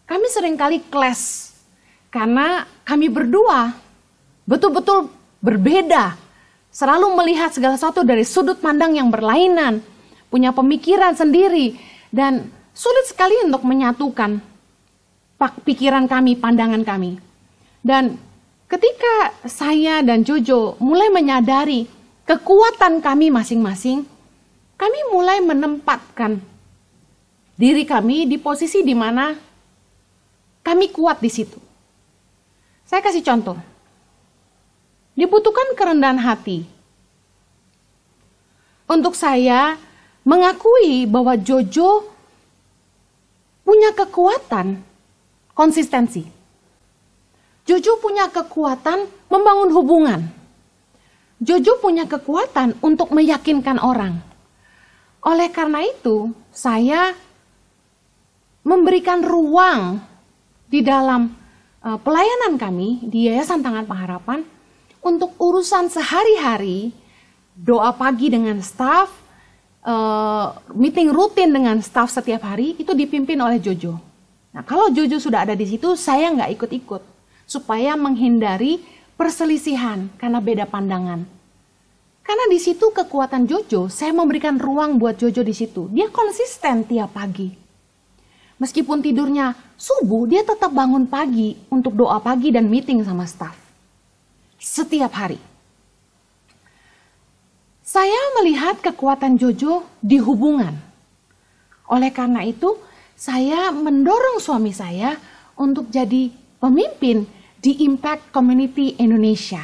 kami 0.09 0.25
sering 0.33 0.57
kali 0.57 0.81
clash 0.89 1.53
karena 2.07 2.63
kami 2.87 3.11
berdua 3.11 3.75
betul-betul 4.47 5.11
berbeda, 5.43 6.15
selalu 6.71 7.13
melihat 7.19 7.51
segala 7.51 7.75
sesuatu 7.75 8.01
dari 8.07 8.23
sudut 8.23 8.57
pandang 8.63 8.95
yang 8.95 9.11
berlainan, 9.11 9.83
punya 10.31 10.55
pemikiran 10.55 11.13
sendiri, 11.13 11.75
dan 12.09 12.47
sulit 12.71 13.05
sekali 13.11 13.35
untuk 13.43 13.67
menyatukan 13.67 14.39
pikiran 15.67 16.07
kami, 16.07 16.39
pandangan 16.39 16.81
kami. 16.87 17.19
Dan 17.83 18.17
ketika 18.71 19.35
saya 19.45 19.99
dan 20.01 20.23
Jojo 20.23 20.79
mulai 20.79 21.11
menyadari 21.11 21.85
kekuatan 22.23 23.03
kami 23.03 23.29
masing-masing, 23.29 24.07
kami 24.79 24.99
mulai 25.11 25.43
menempatkan 25.43 26.39
diri 27.57 27.83
kami 27.83 28.29
di 28.29 28.37
posisi 28.37 28.85
di 28.85 28.93
mana 28.93 29.33
kami 30.63 30.93
kuat 30.93 31.19
di 31.19 31.31
situ. 31.31 31.66
Saya 32.87 33.03
kasih 33.03 33.19
contoh. 33.19 33.59
Dibutuhkan 35.19 35.75
kerendahan 35.75 36.23
hati. 36.23 36.63
Untuk 38.87 39.11
saya 39.11 39.75
mengakui 40.23 41.03
bahwa 41.03 41.35
Jojo 41.35 42.07
punya 43.67 43.91
kekuatan 43.91 44.79
konsistensi. 45.51 46.23
Jojo 47.67 47.99
punya 47.99 48.31
kekuatan 48.31 49.03
membangun 49.27 49.69
hubungan. 49.75 50.21
Jojo 51.43 51.83
punya 51.83 52.07
kekuatan 52.07 52.79
untuk 52.79 53.11
meyakinkan 53.11 53.83
orang. 53.83 54.23
Oleh 55.27 55.51
karena 55.51 55.83
itu, 55.83 56.31
saya 56.55 57.11
memberikan 58.63 59.19
ruang 59.19 59.99
di 60.71 60.79
dalam 60.79 61.46
pelayanan 61.95 62.59
kami 62.59 63.07
di 63.07 63.31
Yayasan 63.31 63.63
Tangan 63.63 63.87
Pengharapan 63.87 64.43
untuk 64.99 65.31
urusan 65.39 65.87
sehari-hari, 65.87 66.91
doa 67.55 67.95
pagi 67.95 68.27
dengan 68.27 68.59
staf, 68.59 69.07
uh, 69.87 70.51
meeting 70.75 71.07
rutin 71.15 71.55
dengan 71.55 71.79
staff 71.79 72.11
setiap 72.11 72.43
hari 72.43 72.75
itu 72.75 72.91
dipimpin 72.91 73.39
oleh 73.39 73.63
Jojo. 73.63 73.95
Nah 74.51 74.67
kalau 74.67 74.91
Jojo 74.91 75.15
sudah 75.15 75.47
ada 75.47 75.55
di 75.55 75.63
situ, 75.63 75.95
saya 75.95 76.27
nggak 76.35 76.59
ikut-ikut 76.59 77.03
supaya 77.47 77.95
menghindari 77.95 78.83
perselisihan 79.15 80.11
karena 80.19 80.43
beda 80.43 80.67
pandangan. 80.67 81.23
Karena 82.27 82.45
di 82.51 82.59
situ 82.59 82.91
kekuatan 82.91 83.47
Jojo, 83.47 83.87
saya 83.87 84.11
memberikan 84.11 84.59
ruang 84.59 84.99
buat 84.99 85.15
Jojo 85.15 85.47
di 85.47 85.55
situ. 85.55 85.87
Dia 85.95 86.11
konsisten 86.11 86.83
tiap 86.83 87.15
pagi. 87.15 87.66
Meskipun 88.57 89.05
tidurnya 89.05 89.53
subuh, 89.77 90.25
dia 90.25 90.41
tetap 90.41 90.73
bangun 90.73 91.05
pagi 91.05 91.53
untuk 91.69 91.93
doa 91.93 92.17
pagi 92.17 92.49
dan 92.49 92.65
meeting 92.65 93.05
sama 93.05 93.29
staff. 93.29 93.53
Setiap 94.57 95.13
hari. 95.13 95.37
Saya 97.85 98.19
melihat 98.41 98.81
kekuatan 98.81 99.37
Jojo 99.37 99.85
di 100.01 100.17
hubungan. 100.17 100.73
Oleh 101.87 102.11
karena 102.11 102.43
itu, 102.43 102.75
saya 103.13 103.69
mendorong 103.71 104.41
suami 104.41 104.73
saya 104.73 105.15
untuk 105.55 105.87
jadi 105.93 106.33
pemimpin 106.57 107.29
di 107.61 107.85
Impact 107.85 108.33
Community 108.33 108.97
Indonesia. 108.97 109.61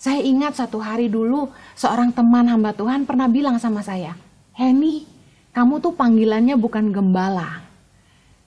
Saya 0.00 0.24
ingat 0.24 0.56
satu 0.56 0.80
hari 0.80 1.12
dulu 1.12 1.52
seorang 1.76 2.10
teman 2.10 2.48
hamba 2.48 2.72
Tuhan 2.72 3.04
pernah 3.04 3.28
bilang 3.28 3.60
sama 3.60 3.84
saya, 3.84 4.16
Henny, 4.56 5.04
kamu 5.52 5.82
tuh 5.82 5.92
panggilannya 5.92 6.56
bukan 6.56 6.90
gembala. 6.90 7.67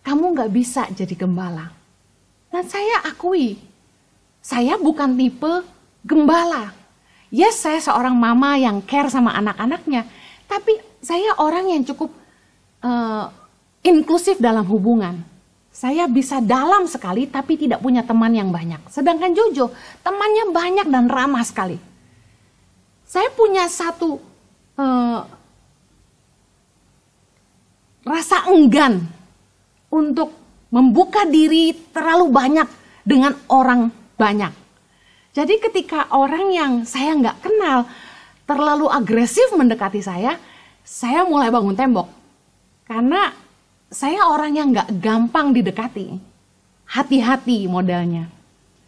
Kamu 0.01 0.33
gak 0.33 0.51
bisa 0.51 0.89
jadi 0.89 1.13
gembala. 1.13 1.69
Dan 2.51 2.67
saya 2.67 3.05
akui, 3.07 3.55
saya 4.41 4.75
bukan 4.75 5.15
tipe 5.15 5.63
gembala. 6.03 6.73
Yes, 7.31 7.63
saya 7.63 7.79
seorang 7.79 8.17
mama 8.17 8.59
yang 8.59 8.83
care 8.83 9.07
sama 9.07 9.31
anak-anaknya, 9.39 10.03
tapi 10.51 10.75
saya 10.99 11.31
orang 11.39 11.71
yang 11.71 11.87
cukup 11.87 12.11
uh, 12.83 13.31
inklusif 13.87 14.35
dalam 14.37 14.67
hubungan. 14.67 15.23
Saya 15.71 16.03
bisa 16.11 16.43
dalam 16.43 16.83
sekali 16.91 17.31
tapi 17.31 17.55
tidak 17.55 17.79
punya 17.79 18.03
teman 18.03 18.35
yang 18.35 18.51
banyak. 18.51 18.83
Sedangkan 18.91 19.31
Jojo 19.31 19.71
temannya 20.03 20.51
banyak 20.51 20.87
dan 20.91 21.07
ramah 21.07 21.47
sekali. 21.47 21.79
Saya 23.07 23.31
punya 23.31 23.71
satu 23.71 24.19
uh, 24.75 25.23
rasa 28.03 28.51
enggan 28.51 29.07
untuk 29.91 30.31
membuka 30.71 31.27
diri 31.27 31.75
terlalu 31.91 32.31
banyak 32.31 32.67
dengan 33.03 33.35
orang 33.51 33.91
banyak. 34.15 34.53
Jadi 35.31 35.59
ketika 35.59 36.11
orang 36.11 36.51
yang 36.51 36.73
saya 36.87 37.15
nggak 37.15 37.37
kenal 37.43 37.87
terlalu 38.47 38.87
agresif 38.91 39.51
mendekati 39.55 40.03
saya, 40.03 40.35
saya 40.83 41.23
mulai 41.27 41.51
bangun 41.51 41.75
tembok. 41.75 42.07
Karena 42.87 43.31
saya 43.91 44.27
orang 44.27 44.51
yang 44.55 44.67
nggak 44.71 44.91
gampang 44.99 45.55
didekati. 45.55 46.19
Hati-hati 46.91 47.71
modelnya. 47.71 48.27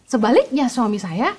Sebaliknya 0.03 0.67
suami 0.67 0.99
saya 0.99 1.31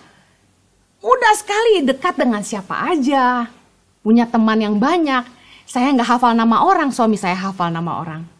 mudah 1.04 1.34
sekali 1.36 1.84
dekat 1.84 2.16
dengan 2.16 2.40
siapa 2.40 2.88
aja. 2.88 3.52
Punya 4.00 4.24
teman 4.24 4.56
yang 4.56 4.80
banyak. 4.80 5.24
Saya 5.68 5.92
nggak 5.92 6.16
hafal 6.16 6.32
nama 6.32 6.64
orang, 6.64 6.92
suami 6.92 7.20
saya 7.20 7.36
hafal 7.36 7.68
nama 7.68 8.00
orang. 8.00 8.33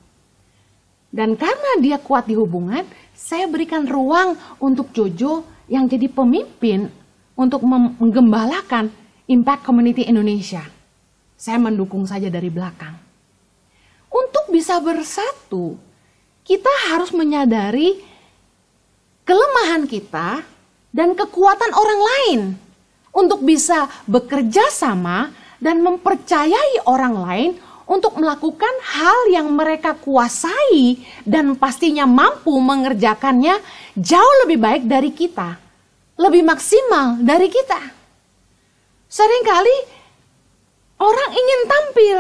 Dan 1.14 1.38
karena 1.38 1.79
dia 1.79 2.03
kuat 2.03 2.27
di 2.27 2.35
hubungan, 2.35 2.83
saya 3.14 3.46
berikan 3.46 3.87
ruang 3.87 4.35
untuk 4.59 4.90
Jojo 4.90 5.46
yang 5.70 5.87
jadi 5.87 6.11
pemimpin 6.11 6.90
untuk 7.38 7.62
menggembalakan 7.62 8.90
Impact 9.31 9.62
Community 9.62 10.11
Indonesia. 10.11 10.66
Saya 11.38 11.62
mendukung 11.62 12.03
saja 12.03 12.27
dari 12.27 12.50
belakang. 12.50 12.98
Untuk 14.11 14.50
bisa 14.50 14.83
bersatu, 14.83 15.79
kita 16.42 16.70
harus 16.90 17.14
menyadari 17.14 18.03
kelemahan 19.22 19.87
kita 19.87 20.42
dan 20.90 21.14
kekuatan 21.14 21.72
orang 21.79 22.00
lain 22.03 22.40
untuk 23.14 23.38
bisa 23.46 23.87
bekerja 24.11 24.66
sama 24.74 25.31
dan 25.62 25.79
mempercayai 25.79 26.83
orang 26.90 27.14
lain 27.22 27.50
untuk 27.84 28.16
melakukan 28.16 28.74
hal 28.80 29.28
yang 29.28 29.52
mereka 29.52 29.92
kuasai 29.92 31.04
dan 31.28 31.52
pastinya 31.56 32.08
mampu 32.08 32.52
mengerjakannya 32.56 33.60
jauh 33.96 34.34
lebih 34.44 34.58
baik 34.60 34.82
dari 34.88 35.12
kita, 35.12 35.60
lebih 36.16 36.42
maksimal 36.48 37.20
dari 37.20 37.48
kita. 37.52 37.80
Seringkali 39.08 39.76
orang 40.98 41.30
ingin 41.36 41.60
tampil, 41.68 42.18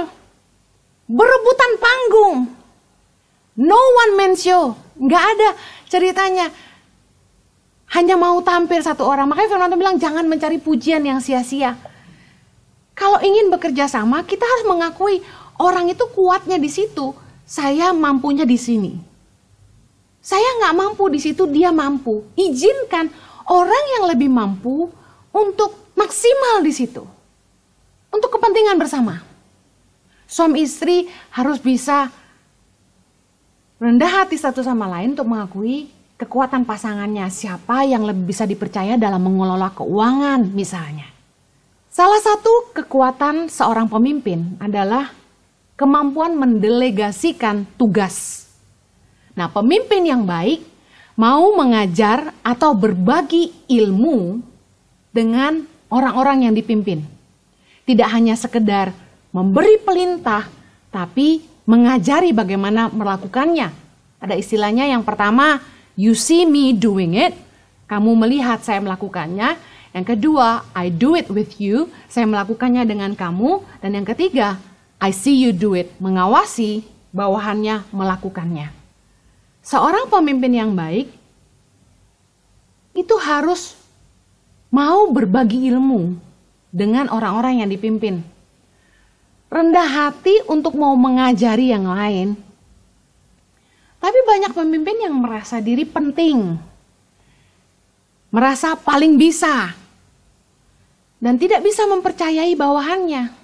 berebutan 1.08 1.72
panggung, 1.80 2.38
no 3.56 3.80
one 4.04 4.14
man 4.20 4.32
show, 4.36 4.76
nggak 5.00 5.24
ada 5.36 5.48
ceritanya. 5.88 6.52
Hanya 7.94 8.18
mau 8.18 8.42
tampil 8.42 8.82
satu 8.82 9.06
orang. 9.06 9.30
Makanya 9.30 9.54
Firman 9.54 9.70
Tuhan 9.70 9.78
bilang 9.78 9.98
jangan 10.02 10.26
mencari 10.26 10.58
pujian 10.58 10.98
yang 11.06 11.22
sia-sia. 11.22 11.78
Kalau 12.94 13.22
ingin 13.22 13.54
bekerja 13.54 13.86
sama, 13.86 14.26
kita 14.26 14.42
harus 14.42 14.66
mengakui 14.66 15.22
Orang 15.58 15.86
itu 15.86 16.02
kuatnya 16.10 16.58
di 16.58 16.66
situ, 16.66 17.14
saya 17.46 17.94
mampunya 17.94 18.42
di 18.42 18.58
sini. 18.58 18.92
Saya 20.24 20.48
nggak 20.60 20.74
mampu 20.74 21.12
di 21.12 21.20
situ, 21.20 21.44
dia 21.46 21.68
mampu. 21.68 22.24
Izinkan 22.34 23.12
orang 23.46 23.84
yang 24.00 24.04
lebih 24.08 24.32
mampu 24.32 24.88
untuk 25.30 25.92
maksimal 25.92 26.64
di 26.64 26.72
situ. 26.72 27.04
Untuk 28.08 28.30
kepentingan 28.32 28.80
bersama. 28.80 29.20
Suami 30.24 30.64
istri 30.64 31.06
harus 31.36 31.60
bisa 31.60 32.08
rendah 33.76 34.24
hati 34.24 34.40
satu 34.40 34.64
sama 34.64 34.88
lain 34.88 35.12
untuk 35.12 35.28
mengakui 35.28 35.92
kekuatan 36.16 36.64
pasangannya. 36.64 37.28
Siapa 37.28 37.84
yang 37.84 38.08
lebih 38.08 38.32
bisa 38.32 38.48
dipercaya 38.48 38.96
dalam 38.96 39.20
mengelola 39.20 39.70
keuangan 39.76 40.40
misalnya. 40.56 41.04
Salah 41.92 42.18
satu 42.18 42.74
kekuatan 42.74 43.52
seorang 43.52 43.86
pemimpin 43.86 44.56
adalah 44.58 45.14
kemampuan 45.74 46.38
mendelegasikan 46.38 47.66
tugas. 47.74 48.46
Nah, 49.34 49.50
pemimpin 49.50 50.06
yang 50.06 50.22
baik 50.22 50.62
mau 51.18 51.54
mengajar 51.54 52.34
atau 52.42 52.74
berbagi 52.74 53.50
ilmu 53.66 54.42
dengan 55.14 55.66
orang-orang 55.90 56.50
yang 56.50 56.54
dipimpin. 56.54 57.02
Tidak 57.84 58.08
hanya 58.10 58.34
sekedar 58.38 58.94
memberi 59.34 59.78
perintah, 59.82 60.46
tapi 60.94 61.42
mengajari 61.66 62.30
bagaimana 62.30 62.90
melakukannya. 62.90 63.70
Ada 64.22 64.34
istilahnya 64.38 64.88
yang 64.88 65.02
pertama, 65.02 65.60
you 65.98 66.14
see 66.14 66.46
me 66.46 66.72
doing 66.72 67.18
it, 67.18 67.34
kamu 67.90 68.14
melihat 68.14 68.62
saya 68.62 68.80
melakukannya. 68.80 69.58
Yang 69.94 70.06
kedua, 70.18 70.66
I 70.74 70.90
do 70.90 71.14
it 71.14 71.30
with 71.30 71.62
you, 71.62 71.90
saya 72.10 72.26
melakukannya 72.26 72.82
dengan 72.82 73.14
kamu. 73.14 73.62
Dan 73.78 73.94
yang 73.94 74.06
ketiga, 74.06 74.58
I 74.98 75.10
see 75.10 75.36
you 75.38 75.50
do 75.54 75.74
it, 75.78 75.92
mengawasi 76.00 76.86
bawahannya 77.14 77.86
melakukannya. 77.94 78.74
Seorang 79.64 80.10
pemimpin 80.10 80.52
yang 80.52 80.74
baik 80.74 81.08
itu 82.94 83.14
harus 83.22 83.78
mau 84.68 85.06
berbagi 85.08 85.70
ilmu 85.70 86.18
dengan 86.74 87.06
orang-orang 87.08 87.62
yang 87.62 87.70
dipimpin. 87.70 88.26
Rendah 89.46 89.86
hati 89.86 90.42
untuk 90.50 90.74
mau 90.74 90.98
mengajari 90.98 91.70
yang 91.70 91.86
lain. 91.86 92.34
Tapi 94.02 94.18
banyak 94.26 94.52
pemimpin 94.52 95.06
yang 95.06 95.14
merasa 95.14 95.62
diri 95.62 95.86
penting. 95.86 96.58
Merasa 98.34 98.74
paling 98.74 99.14
bisa. 99.14 99.70
Dan 101.22 101.38
tidak 101.38 101.62
bisa 101.62 101.86
mempercayai 101.86 102.52
bawahannya. 102.58 103.43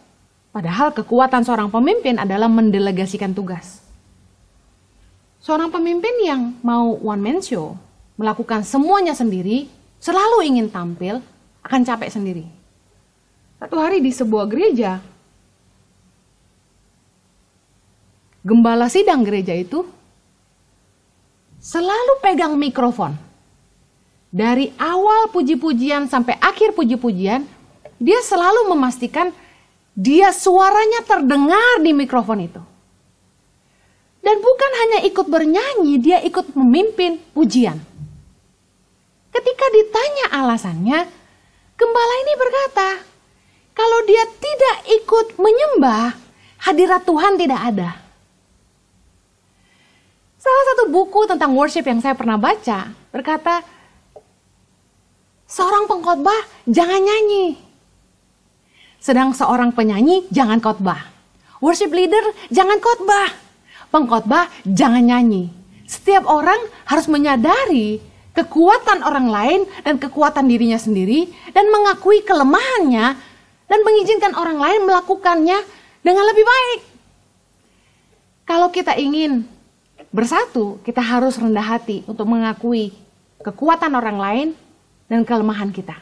Padahal 0.50 0.90
kekuatan 0.90 1.46
seorang 1.46 1.70
pemimpin 1.70 2.18
adalah 2.18 2.50
mendelegasikan 2.50 3.30
tugas. 3.30 3.78
Seorang 5.40 5.70
pemimpin 5.70 6.12
yang 6.26 6.58
mau 6.60 6.98
one 7.00 7.22
man 7.22 7.38
show, 7.38 7.78
melakukan 8.18 8.66
semuanya 8.66 9.14
sendiri, 9.14 9.70
selalu 10.02 10.44
ingin 10.50 10.68
tampil, 10.68 11.22
akan 11.62 11.80
capek 11.86 12.10
sendiri. 12.10 12.44
Satu 13.62 13.78
hari 13.78 14.02
di 14.02 14.10
sebuah 14.10 14.50
gereja, 14.50 14.98
gembala 18.42 18.90
sidang 18.90 19.22
gereja 19.22 19.54
itu 19.54 19.86
selalu 21.62 22.18
pegang 22.24 22.58
mikrofon. 22.58 23.14
Dari 24.30 24.74
awal 24.80 25.30
puji-pujian 25.30 26.10
sampai 26.10 26.38
akhir 26.42 26.74
puji-pujian, 26.74 27.44
dia 28.00 28.20
selalu 28.24 28.72
memastikan 28.72 29.30
dia 29.94 30.30
suaranya 30.30 31.02
terdengar 31.04 31.82
di 31.82 31.92
mikrofon 31.94 32.40
itu. 32.44 32.62
Dan 34.20 34.36
bukan 34.38 34.72
hanya 34.84 34.98
ikut 35.08 35.26
bernyanyi, 35.26 35.94
dia 35.96 36.18
ikut 36.20 36.52
memimpin 36.52 37.16
pujian. 37.32 37.80
Ketika 39.32 39.66
ditanya 39.72 40.26
alasannya, 40.44 41.00
gembala 41.78 42.14
ini 42.26 42.32
berkata, 42.36 42.88
kalau 43.72 44.04
dia 44.04 44.28
tidak 44.28 44.76
ikut 45.00 45.26
menyembah, 45.40 46.12
hadirat 46.60 47.02
Tuhan 47.08 47.40
tidak 47.40 47.60
ada. 47.72 47.90
Salah 50.40 50.64
satu 50.72 50.92
buku 50.92 51.24
tentang 51.24 51.52
worship 51.56 51.84
yang 51.88 52.00
saya 52.04 52.12
pernah 52.12 52.36
baca 52.36 52.92
berkata, 53.12 53.64
seorang 55.48 55.88
pengkhotbah 55.88 56.44
jangan 56.68 57.00
nyanyi, 57.00 57.56
sedang 59.00 59.32
seorang 59.32 59.72
penyanyi 59.72 60.28
jangan 60.28 60.60
khotbah. 60.60 61.08
Worship 61.58 61.90
leader 61.90 62.22
jangan 62.52 62.78
khotbah. 62.78 63.32
Pengkhotbah 63.90 64.46
jangan 64.68 65.02
nyanyi. 65.02 65.50
Setiap 65.88 66.22
orang 66.30 66.60
harus 66.86 67.10
menyadari 67.10 67.98
kekuatan 68.30 69.02
orang 69.02 69.26
lain 69.26 69.60
dan 69.82 69.98
kekuatan 69.98 70.46
dirinya 70.46 70.78
sendiri 70.78 71.26
dan 71.50 71.66
mengakui 71.72 72.22
kelemahannya 72.22 73.18
dan 73.66 73.80
mengizinkan 73.82 74.38
orang 74.38 74.62
lain 74.62 74.86
melakukannya 74.86 75.58
dengan 76.06 76.24
lebih 76.30 76.44
baik. 76.46 76.80
Kalau 78.46 78.70
kita 78.70 78.94
ingin 78.94 79.46
bersatu, 80.14 80.78
kita 80.82 81.02
harus 81.02 81.38
rendah 81.38 81.62
hati 81.62 82.02
untuk 82.06 82.26
mengakui 82.26 82.94
kekuatan 83.42 83.94
orang 83.94 84.18
lain 84.18 84.48
dan 85.06 85.22
kelemahan 85.26 85.70
kita. 85.70 85.98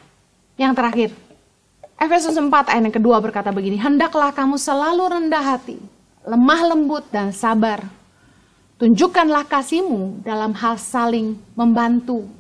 Yang 0.57 0.73
terakhir, 0.77 1.11
Efesus 1.99 2.39
4 2.39 2.47
ayat 2.71 2.79
yang 2.79 2.95
kedua 2.95 3.19
berkata 3.19 3.51
begini, 3.51 3.75
Hendaklah 3.75 4.31
kamu 4.31 4.55
selalu 4.55 5.19
rendah 5.19 5.43
hati, 5.43 5.83
lemah 6.23 6.71
lembut 6.71 7.03
dan 7.11 7.35
sabar. 7.35 7.83
Tunjukkanlah 8.79 9.43
kasihmu 9.51 10.23
dalam 10.23 10.55
hal 10.55 10.79
saling 10.79 11.35
membantu. 11.59 12.31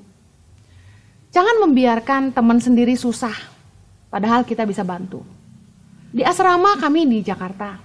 Jangan 1.34 1.58
membiarkan 1.66 2.30
teman 2.30 2.62
sendiri 2.62 2.94
susah, 2.94 3.34
padahal 4.06 4.46
kita 4.46 4.62
bisa 4.62 4.86
bantu. 4.86 5.26
Di 6.14 6.22
asrama 6.22 6.78
kami 6.78 7.10
di 7.10 7.26
Jakarta, 7.26 7.82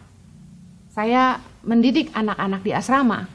saya 0.94 1.42
mendidik 1.66 2.14
anak-anak 2.14 2.62
di 2.62 2.72
asrama. 2.78 3.26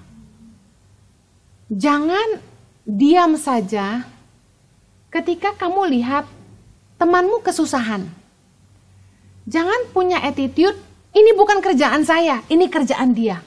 Jangan 1.67 2.39
diam 2.87 3.35
saja 3.35 4.07
ketika 5.11 5.59
kamu 5.59 5.99
lihat 5.99 6.25
temanmu 7.03 7.43
kesusahan. 7.43 8.18
Jangan 9.49 9.89
punya 9.97 10.21
attitude, 10.21 10.77
ini 11.17 11.33
bukan 11.33 11.65
kerjaan 11.65 12.05
saya, 12.05 12.45
ini 12.53 12.69
kerjaan 12.69 13.17
dia. 13.17 13.41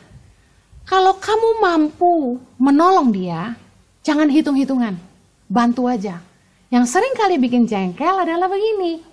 Kalau 0.89 1.21
kamu 1.21 1.61
mampu 1.61 2.41
menolong 2.57 3.13
dia, 3.13 3.53
jangan 4.01 4.25
hitung-hitungan, 4.25 4.97
bantu 5.45 5.85
aja. 5.85 6.17
Yang 6.73 6.85
sering 6.89 7.13
kali 7.13 7.37
bikin 7.37 7.69
jengkel 7.69 8.17
adalah 8.17 8.49
begini. 8.49 9.05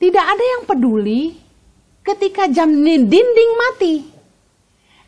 Tidak 0.00 0.24
ada 0.24 0.44
yang 0.56 0.62
peduli 0.64 1.36
ketika 2.00 2.48
jam 2.48 2.72
dinding 2.80 3.52
mati. 3.60 4.08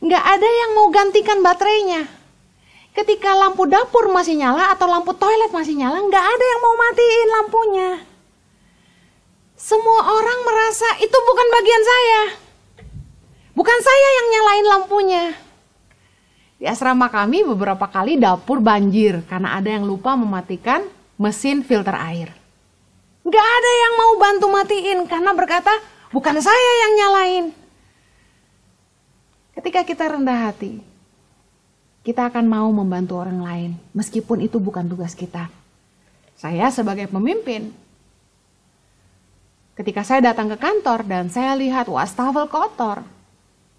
Nggak 0.04 0.24
ada 0.28 0.48
yang 0.60 0.70
mau 0.76 0.92
gantikan 0.92 1.40
baterainya. 1.40 2.04
Ketika 2.92 3.32
lampu 3.32 3.64
dapur 3.64 4.12
masih 4.12 4.36
nyala 4.36 4.76
atau 4.76 4.84
lampu 4.84 5.16
toilet 5.16 5.48
masih 5.48 5.72
nyala, 5.72 6.04
nggak 6.04 6.26
ada 6.36 6.44
yang 6.44 6.60
mau 6.60 6.74
matiin 6.76 7.28
lampunya. 7.32 8.11
Semua 9.62 10.02
orang 10.02 10.40
merasa 10.42 10.90
itu 10.98 11.14
bukan 11.14 11.46
bagian 11.54 11.82
saya. 11.86 12.22
Bukan 13.54 13.78
saya 13.78 14.08
yang 14.18 14.26
nyalain 14.34 14.66
lampunya. 14.66 15.24
Di 16.58 16.66
asrama 16.66 17.06
kami 17.06 17.46
beberapa 17.46 17.86
kali 17.86 18.18
dapur 18.18 18.58
banjir 18.58 19.22
karena 19.30 19.54
ada 19.54 19.70
yang 19.70 19.86
lupa 19.86 20.18
mematikan 20.18 20.82
mesin 21.14 21.62
filter 21.62 21.94
air. 21.94 22.34
Nggak 23.22 23.46
ada 23.46 23.72
yang 23.86 23.94
mau 24.02 24.12
bantu 24.18 24.46
matiin 24.50 25.06
karena 25.06 25.30
berkata, 25.30 25.70
bukan 26.10 26.42
saya 26.42 26.72
yang 26.82 26.92
nyalain. 26.98 27.44
Ketika 29.54 29.86
kita 29.86 30.10
rendah 30.10 30.50
hati, 30.50 30.82
kita 32.02 32.34
akan 32.34 32.50
mau 32.50 32.66
membantu 32.74 33.14
orang 33.14 33.38
lain, 33.38 33.70
meskipun 33.94 34.42
itu 34.42 34.58
bukan 34.58 34.90
tugas 34.90 35.14
kita. 35.14 35.46
Saya 36.34 36.66
sebagai 36.74 37.06
pemimpin, 37.06 37.70
ketika 39.78 40.04
saya 40.04 40.32
datang 40.32 40.52
ke 40.52 40.56
kantor 40.60 41.04
dan 41.06 41.32
saya 41.32 41.56
lihat 41.56 41.88
wastafel 41.88 42.48
kotor, 42.48 43.04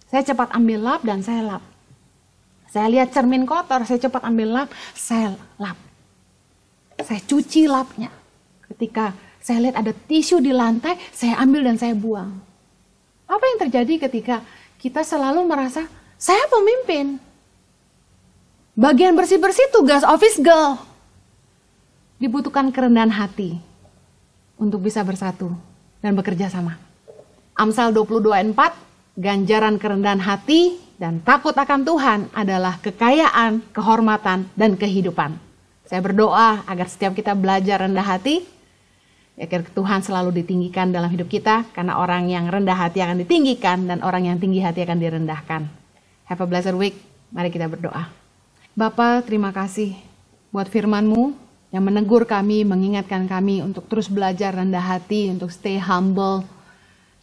saya 0.09 0.23
cepat 0.25 0.53
ambil 0.53 0.79
lap 0.81 1.01
dan 1.01 1.21
saya 1.21 1.41
lap. 1.41 1.63
Saya 2.69 2.89
lihat 2.89 3.13
cermin 3.13 3.45
kotor, 3.45 3.85
saya 3.85 4.01
cepat 4.01 4.25
ambil 4.25 4.49
lap, 4.49 4.69
saya 4.97 5.37
lap. 5.61 5.77
Saya 6.97 7.21
cuci 7.21 7.69
lapnya. 7.69 8.09
Ketika 8.65 9.13
saya 9.41 9.69
lihat 9.69 9.77
ada 9.77 9.93
tisu 9.93 10.41
di 10.41 10.49
lantai, 10.49 10.97
saya 11.13 11.37
ambil 11.37 11.69
dan 11.69 11.77
saya 11.77 11.93
buang. 11.93 12.33
Apa 13.29 13.43
yang 13.45 13.59
terjadi 13.69 14.09
ketika 14.09 14.41
kita 14.81 15.05
selalu 15.05 15.45
merasa, 15.45 15.85
saya 16.17 16.41
pemimpin, 16.49 17.21
Bagian 18.73 19.13
bersih-bersih 19.13 19.69
tugas 19.69 20.01
office 20.01 20.41
girl. 20.41 20.81
Dibutuhkan 22.17 22.73
kerendahan 22.73 23.13
hati 23.13 23.61
untuk 24.57 24.81
bisa 24.81 25.05
bersatu 25.05 25.53
dan 26.03 26.19
bekerja 26.19 26.51
sama. 26.51 26.75
Amsal 27.55 27.95
22:4, 27.95 28.75
ganjaran 29.15 29.79
kerendahan 29.79 30.19
hati 30.19 30.75
dan 30.99 31.23
takut 31.23 31.55
akan 31.55 31.87
Tuhan 31.87 32.19
adalah 32.35 32.77
kekayaan, 32.83 33.63
kehormatan, 33.71 34.51
dan 34.53 34.75
kehidupan. 34.75 35.39
Saya 35.87 36.03
berdoa 36.03 36.67
agar 36.67 36.91
setiap 36.91 37.15
kita 37.15 37.31
belajar 37.31 37.87
rendah 37.87 38.03
hati, 38.03 38.43
agar 39.39 39.63
Tuhan 39.71 40.03
selalu 40.03 40.43
ditinggikan 40.43 40.91
dalam 40.91 41.07
hidup 41.07 41.31
kita, 41.31 41.63
karena 41.71 41.97
orang 41.97 42.27
yang 42.27 42.51
rendah 42.51 42.75
hati 42.75 42.99
akan 42.99 43.23
ditinggikan 43.23 43.87
dan 43.87 44.03
orang 44.03 44.27
yang 44.27 44.37
tinggi 44.37 44.59
hati 44.59 44.83
akan 44.83 44.99
direndahkan. 44.99 45.61
Have 46.27 46.43
a 46.43 46.47
blessed 46.47 46.75
week. 46.75 46.99
Mari 47.31 47.49
kita 47.49 47.65
berdoa. 47.65 48.09
Bapak, 48.73 49.29
terima 49.29 49.53
kasih 49.53 49.93
buat 50.49 50.65
firman-Mu 50.69 51.33
yang 51.73 51.81
menegur 51.81 52.29
kami, 52.29 52.61
mengingatkan 52.61 53.25
kami 53.25 53.65
untuk 53.65 53.89
terus 53.89 54.05
belajar 54.05 54.53
rendah 54.53 54.93
hati, 54.93 55.33
untuk 55.33 55.49
stay 55.49 55.81
humble. 55.81 56.45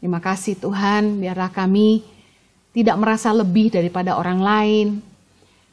Terima 0.03 0.19
kasih 0.19 0.59
Tuhan, 0.59 1.23
biarlah 1.23 1.55
kami 1.55 2.03
tidak 2.75 2.99
merasa 2.99 3.31
lebih 3.31 3.71
daripada 3.71 4.19
orang 4.19 4.41
lain. 4.43 4.87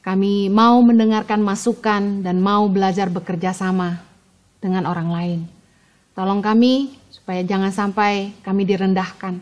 Kami 0.05 0.53
mau 0.53 0.77
mendengarkan 0.85 1.41
masukan 1.41 2.21
dan 2.21 2.37
mau 2.37 2.69
belajar 2.69 3.09
bekerja 3.09 3.51
sama 3.51 3.97
dengan 4.61 4.85
orang 4.85 5.09
lain. 5.09 5.39
Tolong 6.13 6.45
kami 6.45 6.93
supaya 7.09 7.41
jangan 7.41 7.73
sampai 7.73 8.37
kami 8.45 8.61
direndahkan. 8.63 9.35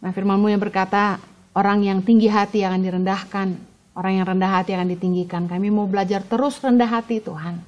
Nah 0.00 0.10
firmanmu 0.10 0.48
yang 0.48 0.58
berkata, 0.58 1.20
orang 1.52 1.84
yang 1.84 2.00
tinggi 2.00 2.32
hati 2.32 2.64
akan 2.64 2.80
direndahkan, 2.80 3.68
Orang 3.98 4.14
yang 4.14 4.30
rendah 4.30 4.62
hati 4.62 4.78
akan 4.78 4.94
ditinggikan. 4.94 5.50
Kami 5.50 5.74
mau 5.74 5.90
belajar 5.90 6.22
terus 6.22 6.62
rendah 6.62 6.86
hati 6.86 7.18
Tuhan. 7.18 7.58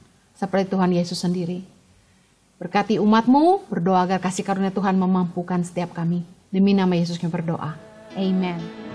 Seperti 0.40 0.72
Tuhan 0.72 0.88
Yesus 0.88 1.20
sendiri. 1.20 1.60
Berkati 2.56 2.96
umatmu, 2.96 3.68
berdoa 3.68 4.08
agar 4.08 4.24
kasih 4.24 4.40
karunia 4.40 4.72
Tuhan 4.72 4.96
memampukan 4.96 5.60
setiap 5.60 5.92
kami. 5.92 6.24
Demi 6.48 6.72
nama 6.72 6.96
Yesus 6.96 7.20
kami 7.20 7.28
berdoa. 7.28 7.76
Amen. 8.16 8.89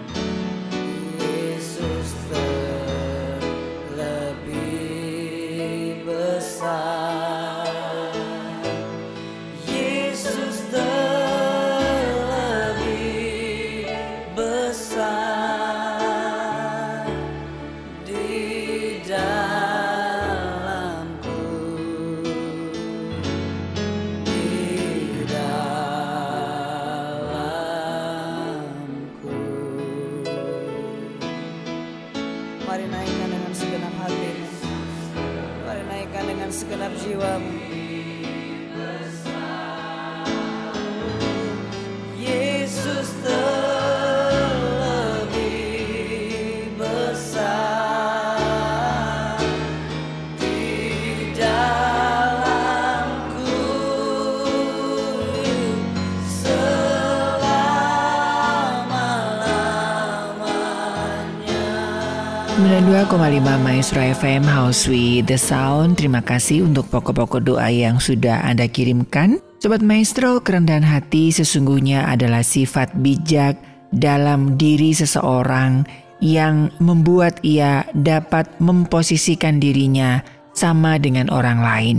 Maestro 63.62 64.02
FM 64.02 64.42
House 64.42 64.90
with 64.90 65.30
the 65.30 65.38
Sound 65.38 66.02
Terima 66.02 66.26
kasih 66.26 66.66
untuk 66.66 66.90
pokok-pokok 66.90 67.46
doa 67.46 67.70
yang 67.70 68.02
sudah 68.02 68.42
Anda 68.42 68.66
kirimkan 68.66 69.38
Sobat 69.62 69.86
Maestro, 69.86 70.42
kerendahan 70.42 70.82
hati 70.82 71.30
sesungguhnya 71.30 72.10
adalah 72.10 72.42
sifat 72.42 72.98
bijak 73.06 73.62
dalam 73.94 74.58
diri 74.58 74.98
seseorang 74.98 75.86
yang 76.26 76.74
membuat 76.82 77.38
ia 77.46 77.86
dapat 77.94 78.50
memposisikan 78.58 79.62
dirinya 79.62 80.26
sama 80.58 80.98
dengan 80.98 81.30
orang 81.30 81.62
lain. 81.62 81.98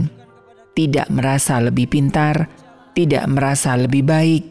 Tidak 0.75 1.15
merasa 1.15 1.63
lebih 1.63 1.87
pintar, 1.87 2.51
tidak 2.99 3.23
merasa 3.31 3.79
lebih 3.79 4.03
baik, 4.03 4.43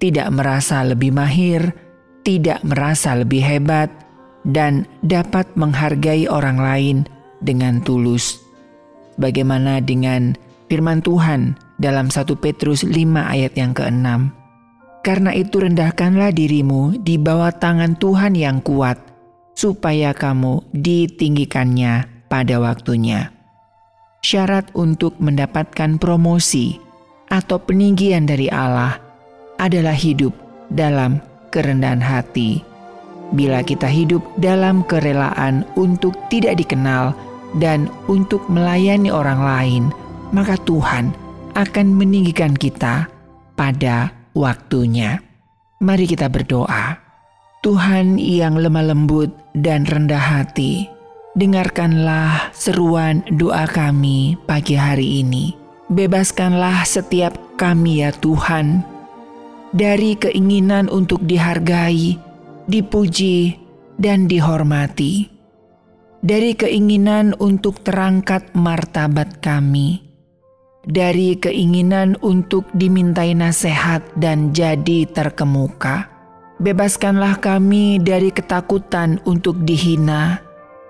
tidak 0.00 0.32
merasa 0.32 0.80
lebih 0.80 1.12
mahir, 1.12 1.76
tidak 2.24 2.64
merasa 2.64 3.20
lebih 3.20 3.44
hebat, 3.44 4.07
dan 4.48 4.88
dapat 5.04 5.44
menghargai 5.54 6.24
orang 6.26 6.56
lain 6.56 6.96
dengan 7.44 7.84
tulus. 7.84 8.40
Bagaimana 9.20 9.84
dengan 9.84 10.34
firman 10.72 11.04
Tuhan 11.04 11.54
dalam 11.76 12.08
1 12.08 12.24
Petrus 12.40 12.82
5 12.82 12.96
ayat 13.14 13.52
yang 13.54 13.76
ke-6? 13.76 14.32
Karena 15.04 15.30
itu 15.36 15.62
rendahkanlah 15.62 16.34
dirimu 16.34 16.98
di 17.00 17.20
bawah 17.20 17.54
tangan 17.54 17.94
Tuhan 17.96 18.34
yang 18.34 18.58
kuat, 18.64 18.98
supaya 19.54 20.10
kamu 20.12 20.64
ditinggikannya 20.74 22.26
pada 22.26 22.58
waktunya. 22.58 23.30
Syarat 24.18 24.74
untuk 24.74 25.14
mendapatkan 25.22 25.96
promosi 26.02 26.82
atau 27.30 27.62
peninggian 27.62 28.26
dari 28.26 28.50
Allah 28.50 28.98
adalah 29.62 29.94
hidup 29.94 30.34
dalam 30.68 31.22
kerendahan 31.54 32.02
hati 32.02 32.67
bila 33.32 33.60
kita 33.60 33.88
hidup 33.88 34.24
dalam 34.40 34.84
kerelaan 34.86 35.66
untuk 35.76 36.16
tidak 36.32 36.60
dikenal 36.60 37.12
dan 37.56 37.88
untuk 38.08 38.44
melayani 38.48 39.08
orang 39.12 39.40
lain, 39.40 39.84
maka 40.32 40.56
Tuhan 40.64 41.12
akan 41.56 41.86
meninggikan 41.96 42.52
kita 42.54 43.08
pada 43.56 44.12
waktunya. 44.36 45.18
Mari 45.82 46.06
kita 46.06 46.30
berdoa. 46.30 46.98
Tuhan 47.58 48.22
yang 48.22 48.54
lemah 48.54 48.94
lembut 48.94 49.34
dan 49.58 49.82
rendah 49.82 50.22
hati, 50.22 50.86
dengarkanlah 51.34 52.54
seruan 52.54 53.26
doa 53.34 53.66
kami 53.66 54.38
pagi 54.46 54.78
hari 54.78 55.26
ini. 55.26 55.58
Bebaskanlah 55.90 56.86
setiap 56.86 57.34
kami 57.58 58.06
ya 58.06 58.14
Tuhan 58.14 58.86
dari 59.74 60.14
keinginan 60.14 60.86
untuk 60.86 61.18
dihargai, 61.26 62.14
dipuji, 62.68 63.56
dan 63.98 64.28
dihormati. 64.30 65.26
Dari 66.22 66.54
keinginan 66.54 67.34
untuk 67.40 67.82
terangkat 67.82 68.54
martabat 68.54 69.42
kami 69.42 70.08
dari 70.88 71.36
keinginan 71.36 72.16
untuk 72.24 72.64
dimintai 72.72 73.36
nasihat 73.36 74.00
dan 74.16 74.56
jadi 74.56 75.04
terkemuka. 75.12 76.08
Bebaskanlah 76.58 77.38
kami 77.38 78.02
dari 78.02 78.34
ketakutan 78.34 79.22
untuk 79.28 79.62
dihina, 79.62 80.42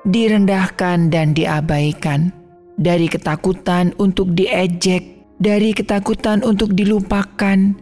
direndahkan, 0.09 1.13
dan 1.13 1.37
diabaikan, 1.37 2.33
dari 2.81 3.05
ketakutan 3.11 3.93
untuk 4.01 4.33
diejek, 4.33 5.05
dari 5.37 5.77
ketakutan 5.77 6.41
untuk 6.41 6.73
dilupakan, 6.73 7.77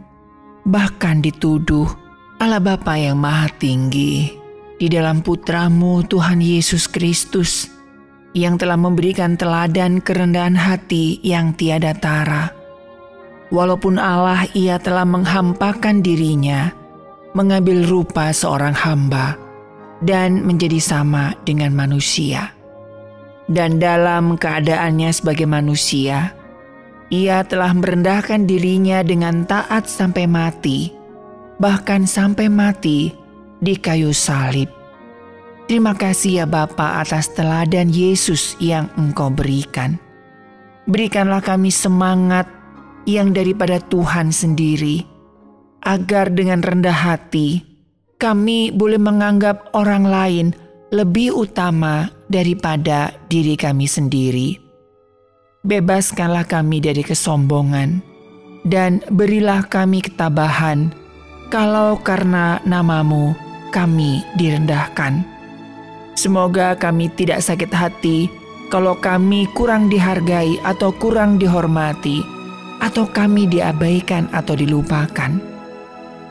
bahkan 0.66 1.22
dituduh. 1.22 2.05
Allah 2.36 2.60
Bapa 2.60 3.00
yang 3.00 3.16
Maha 3.16 3.48
Tinggi, 3.56 4.28
di 4.76 4.92
dalam 4.92 5.24
putramu 5.24 6.04
Tuhan 6.04 6.44
Yesus 6.44 6.84
Kristus, 6.84 7.64
yang 8.36 8.60
telah 8.60 8.76
memberikan 8.76 9.40
teladan 9.40 10.04
kerendahan 10.04 10.52
hati 10.52 11.16
yang 11.24 11.56
tiada 11.56 11.96
tara. 11.96 12.52
Walaupun 13.48 13.96
Allah 13.96 14.44
ia 14.52 14.76
telah 14.76 15.08
menghampakan 15.08 16.04
dirinya, 16.04 16.76
mengambil 17.32 17.88
rupa 17.88 18.28
seorang 18.36 18.76
hamba, 18.76 19.40
dan 20.04 20.44
menjadi 20.44 20.76
sama 20.76 21.32
dengan 21.48 21.72
manusia. 21.72 22.52
Dan 23.48 23.80
dalam 23.80 24.36
keadaannya 24.36 25.08
sebagai 25.08 25.48
manusia, 25.48 26.36
ia 27.08 27.40
telah 27.48 27.72
merendahkan 27.72 28.44
dirinya 28.44 29.00
dengan 29.00 29.48
taat 29.48 29.88
sampai 29.88 30.28
mati, 30.28 30.95
bahkan 31.56 32.04
sampai 32.04 32.48
mati 32.48 33.12
di 33.60 33.74
kayu 33.76 34.12
salib. 34.12 34.68
Terima 35.66 35.98
kasih 35.98 36.44
ya 36.44 36.46
Bapa 36.46 37.02
atas 37.02 37.34
teladan 37.34 37.90
Yesus 37.90 38.54
yang 38.62 38.86
Engkau 38.94 39.34
berikan. 39.34 39.98
Berikanlah 40.86 41.42
kami 41.42 41.74
semangat 41.74 42.46
yang 43.02 43.34
daripada 43.34 43.82
Tuhan 43.90 44.30
sendiri, 44.30 45.02
agar 45.82 46.30
dengan 46.30 46.62
rendah 46.62 46.94
hati 46.94 47.66
kami 48.22 48.70
boleh 48.70 49.02
menganggap 49.02 49.74
orang 49.74 50.06
lain 50.06 50.46
lebih 50.94 51.34
utama 51.34 52.06
daripada 52.30 53.10
diri 53.26 53.58
kami 53.58 53.90
sendiri. 53.90 54.54
Bebaskanlah 55.66 56.46
kami 56.46 56.78
dari 56.78 57.02
kesombongan, 57.02 57.98
dan 58.62 59.02
berilah 59.10 59.66
kami 59.66 59.98
ketabahan, 59.98 60.94
kalau 61.52 61.98
karena 62.02 62.58
namamu 62.66 63.32
kami 63.70 64.24
direndahkan 64.34 65.36
Semoga 66.16 66.72
kami 66.72 67.12
tidak 67.12 67.44
sakit 67.44 67.68
hati 67.76 68.32
kalau 68.72 68.96
kami 68.98 69.46
kurang 69.52 69.92
dihargai 69.92 70.58
atau 70.64 70.90
kurang 70.90 71.36
dihormati, 71.38 72.24
atau 72.82 73.06
kami 73.06 73.46
diabaikan 73.46 74.26
atau 74.34 74.58
dilupakan. 74.58 75.38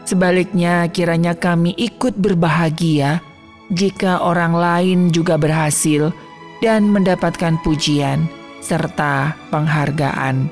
Sebaliknya, 0.04 0.90
kiranya 0.90 1.38
kami 1.38 1.78
ikut 1.78 2.18
berbahagia 2.18 3.24
jika 3.72 4.22
orang 4.22 4.54
lain 4.54 5.00
juga 5.14 5.40
berhasil 5.40 6.12
dan 6.60 6.90
mendapatkan 6.90 7.58
pujian 7.64 8.28
serta 8.62 9.38
penghargaan. 9.54 10.50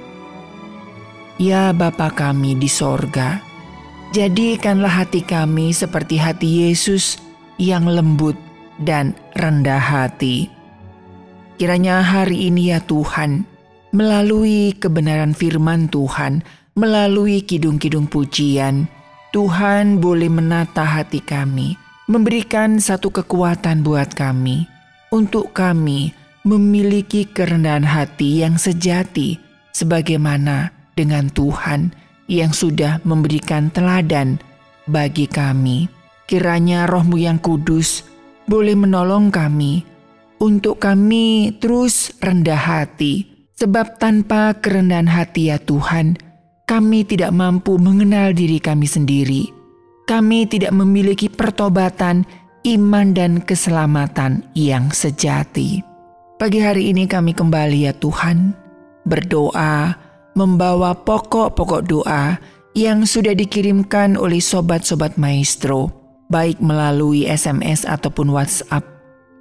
Ya 1.42 1.74
Bapa 1.74 2.14
kami 2.14 2.54
di 2.58 2.70
sorga, 2.70 3.43
jadikanlah 4.14 5.04
hati 5.04 5.26
kami 5.26 5.74
seperti 5.74 6.22
hati 6.22 6.70
Yesus 6.70 7.18
yang 7.58 7.90
lembut 7.90 8.38
dan 8.78 9.18
rendah 9.34 9.82
hati. 9.82 10.54
Kiranya 11.58 12.06
hari 12.06 12.54
ini 12.54 12.70
ya 12.70 12.80
Tuhan, 12.86 13.50
melalui 13.90 14.78
kebenaran 14.78 15.34
firman 15.34 15.90
Tuhan, 15.90 16.46
melalui 16.78 17.42
kidung-kidung 17.42 18.06
pujian, 18.06 18.86
Tuhan 19.34 19.98
boleh 19.98 20.30
menata 20.30 20.86
hati 20.86 21.18
kami, 21.18 21.74
memberikan 22.06 22.78
satu 22.78 23.10
kekuatan 23.10 23.82
buat 23.82 24.14
kami, 24.14 24.70
untuk 25.10 25.58
kami 25.58 26.14
memiliki 26.46 27.26
kerendahan 27.26 27.86
hati 27.86 28.46
yang 28.46 28.62
sejati, 28.62 29.42
sebagaimana 29.74 30.70
dengan 30.94 31.30
Tuhan 31.34 32.03
yang 32.28 32.56
sudah 32.56 33.04
memberikan 33.04 33.74
teladan 33.74 34.40
bagi 34.88 35.28
kami. 35.28 35.88
Kiranya 36.24 36.88
rohmu 36.88 37.20
yang 37.20 37.38
kudus 37.38 38.08
boleh 38.48 38.76
menolong 38.76 39.32
kami 39.32 39.84
untuk 40.44 40.84
kami 40.84 41.56
terus 41.64 42.12
rendah 42.20 42.60
hati, 42.60 43.48
sebab 43.56 43.96
tanpa 43.96 44.52
kerendahan 44.60 45.08
hati 45.08 45.48
ya 45.48 45.56
Tuhan, 45.56 46.20
kami 46.68 47.08
tidak 47.08 47.32
mampu 47.32 47.80
mengenal 47.80 48.36
diri 48.36 48.60
kami 48.60 48.84
sendiri. 48.84 49.48
Kami 50.04 50.44
tidak 50.44 50.76
memiliki 50.76 51.32
pertobatan, 51.32 52.28
iman, 52.68 53.16
dan 53.16 53.40
keselamatan 53.40 54.44
yang 54.52 54.92
sejati. 54.92 55.80
Pagi 56.36 56.60
hari 56.60 56.92
ini 56.92 57.08
kami 57.08 57.32
kembali 57.32 57.88
ya 57.88 57.96
Tuhan, 57.96 58.52
berdoa, 59.08 59.96
membawa 60.34 60.98
pokok-pokok 60.98 61.82
doa 61.86 62.38
yang 62.74 63.06
sudah 63.06 63.38
dikirimkan 63.38 64.18
oleh 64.18 64.42
sobat-sobat 64.42 65.18
maestro 65.18 66.04
baik 66.34 66.58
melalui 66.58 67.30
SMS 67.30 67.86
ataupun 67.86 68.34
WhatsApp. 68.34 68.82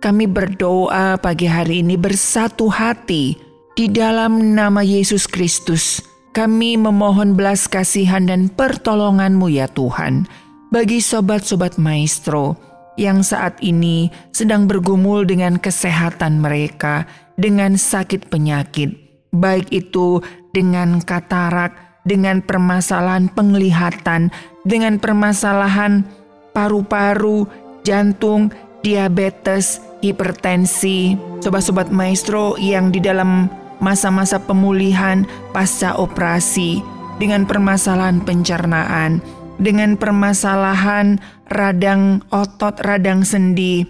Kami 0.05 0.28
berdoa 0.28 1.16
pagi 1.16 1.49
hari 1.49 1.80
ini 1.80 1.97
bersatu 1.97 2.68
hati 2.68 3.38
di 3.72 3.88
dalam 3.88 4.53
nama 4.53 4.84
Yesus 4.84 5.24
Kristus. 5.24 6.05
Kami 6.36 6.80
memohon 6.80 7.36
belas 7.36 7.68
kasihan 7.68 8.24
dan 8.28 8.49
pertolonganmu 8.53 9.53
ya 9.53 9.68
Tuhan 9.72 10.24
bagi 10.72 11.01
sobat-sobat 11.05 11.76
maestro 11.76 12.57
yang 12.97 13.20
saat 13.20 13.57
ini 13.61 14.09
sedang 14.32 14.64
bergumul 14.64 15.28
dengan 15.28 15.61
kesehatan 15.61 16.40
mereka 16.40 17.05
dengan 17.36 17.76
sakit 17.76 18.32
penyakit, 18.32 18.93
baik 19.32 19.68
itu 19.72 20.24
dengan 20.53 21.00
katarak, 21.00 21.72
dengan 22.05 22.44
permasalahan 22.44 23.32
penglihatan, 23.32 24.30
dengan 24.62 25.00
permasalahan 25.00 26.05
paru-paru, 26.53 27.48
jantung, 27.82 28.53
diabetes, 28.84 29.80
hipertensi, 30.05 31.16
sobat-sobat 31.40 31.88
maestro 31.90 32.55
yang 32.61 32.92
di 32.92 32.98
dalam 32.98 33.48
masa-masa 33.82 34.38
pemulihan 34.38 35.26
pasca 35.50 35.98
operasi 35.98 36.82
dengan 37.18 37.46
permasalahan 37.46 38.22
pencernaan, 38.22 39.18
dengan 39.59 39.94
permasalahan 39.98 41.18
radang 41.50 42.22
otot, 42.30 42.78
radang 42.82 43.22
sendi, 43.26 43.86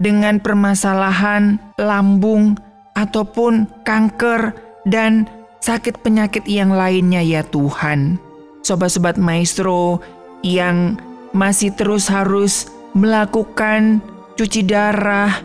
dengan 0.00 0.40
permasalahan 0.40 1.60
lambung 1.76 2.56
ataupun 2.96 3.68
kanker 3.84 4.56
dan 4.88 5.28
sakit 5.60 6.00
penyakit 6.00 6.44
yang 6.48 6.72
lainnya 6.72 7.20
ya 7.20 7.44
Tuhan. 7.44 8.16
Sobat-sobat 8.60 9.16
maestro 9.16 10.00
yang 10.44 11.00
masih 11.32 11.72
terus 11.76 12.08
harus 12.10 12.68
melakukan 12.96 14.02
cuci 14.34 14.66
darah 14.66 15.40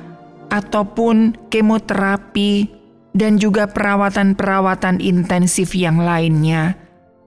ataupun 0.50 1.36
kemoterapi 1.52 2.72
dan 3.16 3.40
juga 3.40 3.68
perawatan-perawatan 3.72 5.00
intensif 5.00 5.76
yang 5.76 6.04
lainnya. 6.04 6.76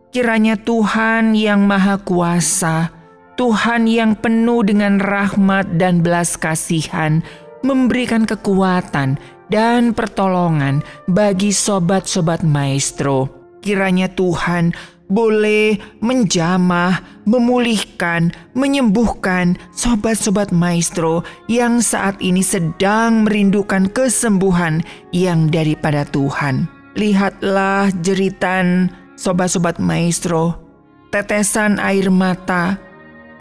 Kiranya 0.08 0.56
Tuhan 0.56 1.36
yang 1.36 1.68
Maha 1.68 2.00
Kuasa, 2.00 2.92
Tuhan 3.36 3.84
yang 3.88 4.16
penuh 4.16 4.64
dengan 4.64 5.00
rahmat 5.00 5.76
dan 5.76 6.00
belas 6.00 6.36
kasihan, 6.36 7.20
memberikan 7.60 8.24
kekuatan 8.24 9.20
dan 9.48 9.92
pertolongan 9.96 10.84
bagi 11.08 11.52
sobat-sobat 11.52 12.44
maestro. 12.44 13.28
Kiranya 13.58 14.06
Tuhan 14.12 14.72
boleh 15.08 15.80
menjamah, 16.04 17.24
memulihkan, 17.24 18.30
menyembuhkan 18.52 19.56
sobat-sobat 19.72 20.52
maestro 20.52 21.24
yang 21.48 21.80
saat 21.80 22.20
ini 22.20 22.44
sedang 22.44 23.24
merindukan 23.24 23.88
kesembuhan 23.88 24.84
yang 25.10 25.48
daripada 25.48 26.04
Tuhan. 26.12 26.68
Lihatlah 26.94 27.88
jeritan 28.04 28.92
sobat-sobat 29.16 29.80
maestro, 29.80 30.60
tetesan 31.08 31.80
air 31.80 32.12
mata, 32.12 32.76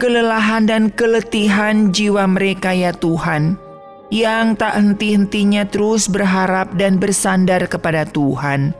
kelelahan 0.00 0.64
dan 0.64 0.88
keletihan 0.88 1.92
jiwa 1.92 2.24
mereka 2.24 2.72
ya 2.72 2.96
Tuhan, 2.96 3.60
yang 4.08 4.56
tak 4.56 4.76
henti-hentinya 4.76 5.68
terus 5.68 6.08
berharap 6.08 6.72
dan 6.76 6.96
bersandar 6.96 7.64
kepada 7.68 8.08
Tuhan. 8.08 8.72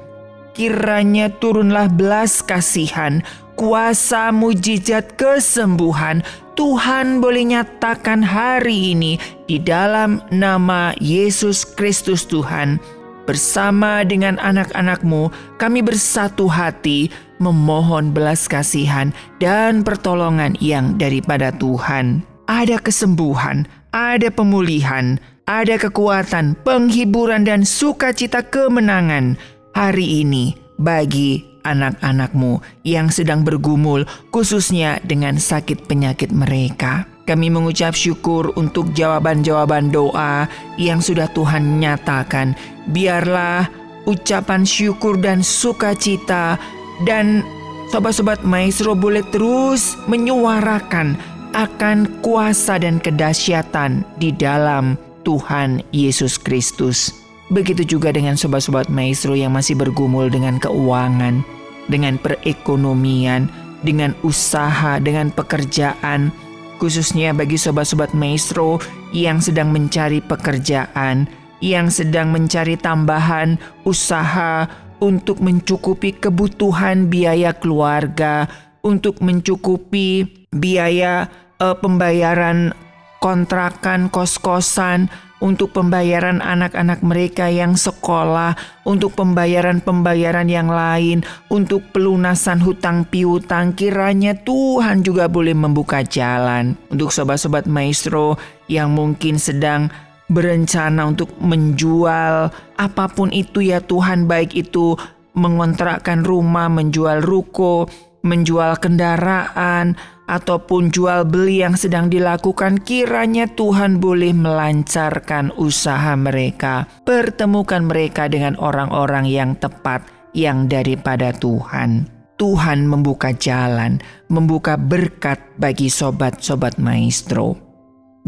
Kiranya 0.56 1.30
turunlah 1.38 1.86
belas 1.86 2.42
kasihan, 2.42 3.22
kuasa 3.54 4.34
mujizat 4.34 5.14
kesembuhan 5.14 6.26
Tuhan 6.58 7.22
boleh 7.22 7.54
nyatakan 7.54 8.18
hari 8.18 8.90
ini 8.90 9.14
di 9.46 9.62
dalam 9.62 10.18
nama 10.34 10.90
Yesus 10.98 11.62
Kristus 11.62 12.26
Tuhan. 12.26 12.82
Bersama 13.30 14.02
dengan 14.02 14.42
anak-anakmu, 14.42 15.30
kami 15.62 15.86
bersatu 15.86 16.50
hati 16.50 17.14
memohon 17.38 18.10
belas 18.10 18.50
kasihan 18.50 19.14
dan 19.38 19.86
pertolongan 19.86 20.58
yang 20.58 20.98
daripada 20.98 21.54
Tuhan. 21.54 22.26
Ada 22.50 22.82
kesembuhan, 22.82 23.62
ada 23.92 24.28
pemulihan, 24.28 25.16
ada 25.48 25.80
kekuatan, 25.80 26.56
penghiburan 26.64 27.44
dan 27.48 27.64
sukacita 27.64 28.44
kemenangan 28.44 29.40
hari 29.72 30.24
ini 30.24 30.52
bagi 30.76 31.44
anak-anakmu 31.64 32.60
yang 32.84 33.12
sedang 33.12 33.44
bergumul 33.44 34.04
khususnya 34.32 35.00
dengan 35.04 35.36
sakit 35.36 35.88
penyakit 35.88 36.32
mereka. 36.32 37.08
Kami 37.28 37.52
mengucap 37.52 37.92
syukur 37.92 38.56
untuk 38.56 38.96
jawaban-jawaban 38.96 39.92
doa 39.92 40.48
yang 40.80 41.04
sudah 41.04 41.28
Tuhan 41.36 41.76
nyatakan. 41.76 42.56
Biarlah 42.88 43.68
ucapan 44.08 44.64
syukur 44.64 45.20
dan 45.20 45.44
sukacita 45.44 46.56
dan 47.04 47.44
sobat-sobat 47.92 48.40
maestro 48.48 48.96
boleh 48.96 49.20
terus 49.28 50.00
menyuarakan 50.08 51.20
akan 51.52 52.20
kuasa 52.20 52.80
dan 52.80 52.98
kedahsyatan 52.98 54.04
di 54.20 54.32
dalam 54.32 54.98
Tuhan 55.28 55.84
Yesus 55.92 56.40
Kristus. 56.40 57.12
Begitu 57.48 57.96
juga 57.96 58.12
dengan 58.12 58.36
sobat-sobat 58.36 58.92
maestro 58.92 59.32
yang 59.32 59.56
masih 59.56 59.76
bergumul 59.76 60.28
dengan 60.28 60.60
keuangan, 60.60 61.40
dengan 61.88 62.20
perekonomian, 62.20 63.48
dengan 63.80 64.12
usaha, 64.20 65.00
dengan 65.00 65.32
pekerjaan, 65.32 66.28
khususnya 66.76 67.32
bagi 67.32 67.56
sobat-sobat 67.56 68.12
maestro 68.12 68.76
yang 69.16 69.40
sedang 69.40 69.72
mencari 69.72 70.20
pekerjaan, 70.20 71.24
yang 71.64 71.88
sedang 71.88 72.30
mencari 72.30 72.76
tambahan 72.76 73.56
usaha 73.88 74.68
untuk 74.98 75.38
mencukupi 75.40 76.18
kebutuhan 76.18 77.06
biaya 77.08 77.54
keluarga, 77.54 78.50
untuk 78.88 79.20
mencukupi 79.20 80.24
biaya 80.48 81.28
uh, 81.60 81.76
pembayaran 81.76 82.72
kontrakan 83.20 84.08
kos-kosan, 84.08 85.12
untuk 85.38 85.70
pembayaran 85.70 86.42
anak-anak 86.42 87.02
mereka 87.04 87.46
yang 87.46 87.78
sekolah, 87.78 88.58
untuk 88.82 89.14
pembayaran-pembayaran 89.14 90.48
yang 90.50 90.66
lain, 90.72 91.22
untuk 91.52 91.84
pelunasan 91.94 92.58
hutang 92.58 93.06
piutang. 93.06 93.74
Kiranya 93.76 94.34
Tuhan 94.42 95.06
juga 95.06 95.30
boleh 95.30 95.54
membuka 95.54 96.02
jalan 96.02 96.74
untuk 96.90 97.14
sobat-sobat 97.14 97.70
maestro 97.70 98.34
yang 98.66 98.94
mungkin 98.94 99.38
sedang 99.38 99.92
berencana 100.28 101.08
untuk 101.08 101.32
menjual 101.40 102.52
apa 102.76 103.04
pun 103.10 103.30
itu 103.30 103.62
ya 103.62 103.78
Tuhan, 103.82 104.26
baik 104.26 104.54
itu 104.58 104.98
mengontrakkan 105.38 106.26
rumah, 106.26 106.66
menjual 106.66 107.22
ruko, 107.22 107.86
menjual 108.22 108.78
kendaraan, 108.78 109.94
ataupun 110.28 110.92
jual 110.92 111.24
beli 111.24 111.64
yang 111.64 111.74
sedang 111.74 112.12
dilakukan, 112.12 112.84
kiranya 112.84 113.48
Tuhan 113.48 113.98
boleh 113.98 114.36
melancarkan 114.36 115.56
usaha 115.56 116.12
mereka. 116.14 116.84
Pertemukan 117.02 117.82
mereka 117.82 118.28
dengan 118.28 118.54
orang-orang 118.60 119.24
yang 119.24 119.56
tepat, 119.56 120.04
yang 120.36 120.68
daripada 120.68 121.32
Tuhan. 121.32 122.06
Tuhan 122.38 122.86
membuka 122.86 123.34
jalan, 123.34 123.98
membuka 124.30 124.78
berkat 124.78 125.42
bagi 125.58 125.90
sobat-sobat 125.90 126.78
maestro. 126.78 127.67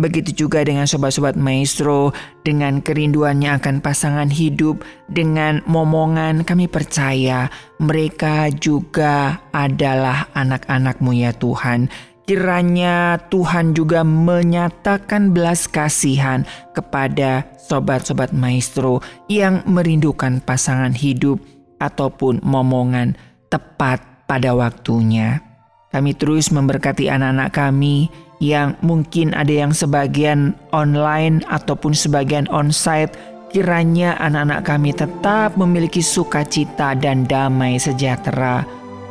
Begitu 0.00 0.48
juga 0.48 0.64
dengan 0.64 0.88
sobat-sobat 0.88 1.36
maestro, 1.36 2.16
dengan 2.40 2.80
kerinduannya 2.80 3.60
akan 3.60 3.84
pasangan 3.84 4.32
hidup, 4.32 4.80
dengan 5.12 5.60
momongan 5.68 6.40
kami 6.48 6.72
percaya 6.72 7.52
mereka 7.76 8.48
juga 8.48 9.44
adalah 9.52 10.32
anak-anakmu 10.32 11.20
ya 11.20 11.36
Tuhan. 11.36 11.92
Kiranya 12.24 13.20
Tuhan 13.28 13.76
juga 13.76 14.00
menyatakan 14.00 15.36
belas 15.36 15.68
kasihan 15.68 16.48
kepada 16.72 17.44
sobat-sobat 17.60 18.32
maestro 18.32 19.04
yang 19.28 19.60
merindukan 19.68 20.40
pasangan 20.40 20.96
hidup 20.96 21.44
ataupun 21.76 22.40
momongan 22.40 23.20
tepat 23.52 24.00
pada 24.24 24.56
waktunya. 24.56 25.44
Kami 25.90 26.14
terus 26.14 26.54
memberkati 26.54 27.10
anak-anak 27.10 27.50
kami 27.50 28.08
yang 28.40 28.74
mungkin 28.80 29.36
ada 29.36 29.52
yang 29.52 29.76
sebagian 29.76 30.56
online 30.72 31.44
ataupun 31.52 31.92
sebagian 31.92 32.48
onsite, 32.48 33.12
kiranya 33.52 34.16
anak-anak 34.16 34.60
kami 34.64 34.90
tetap 34.96 35.54
memiliki 35.60 36.00
sukacita 36.00 36.96
dan 36.96 37.28
damai 37.28 37.76
sejahtera, 37.76 38.64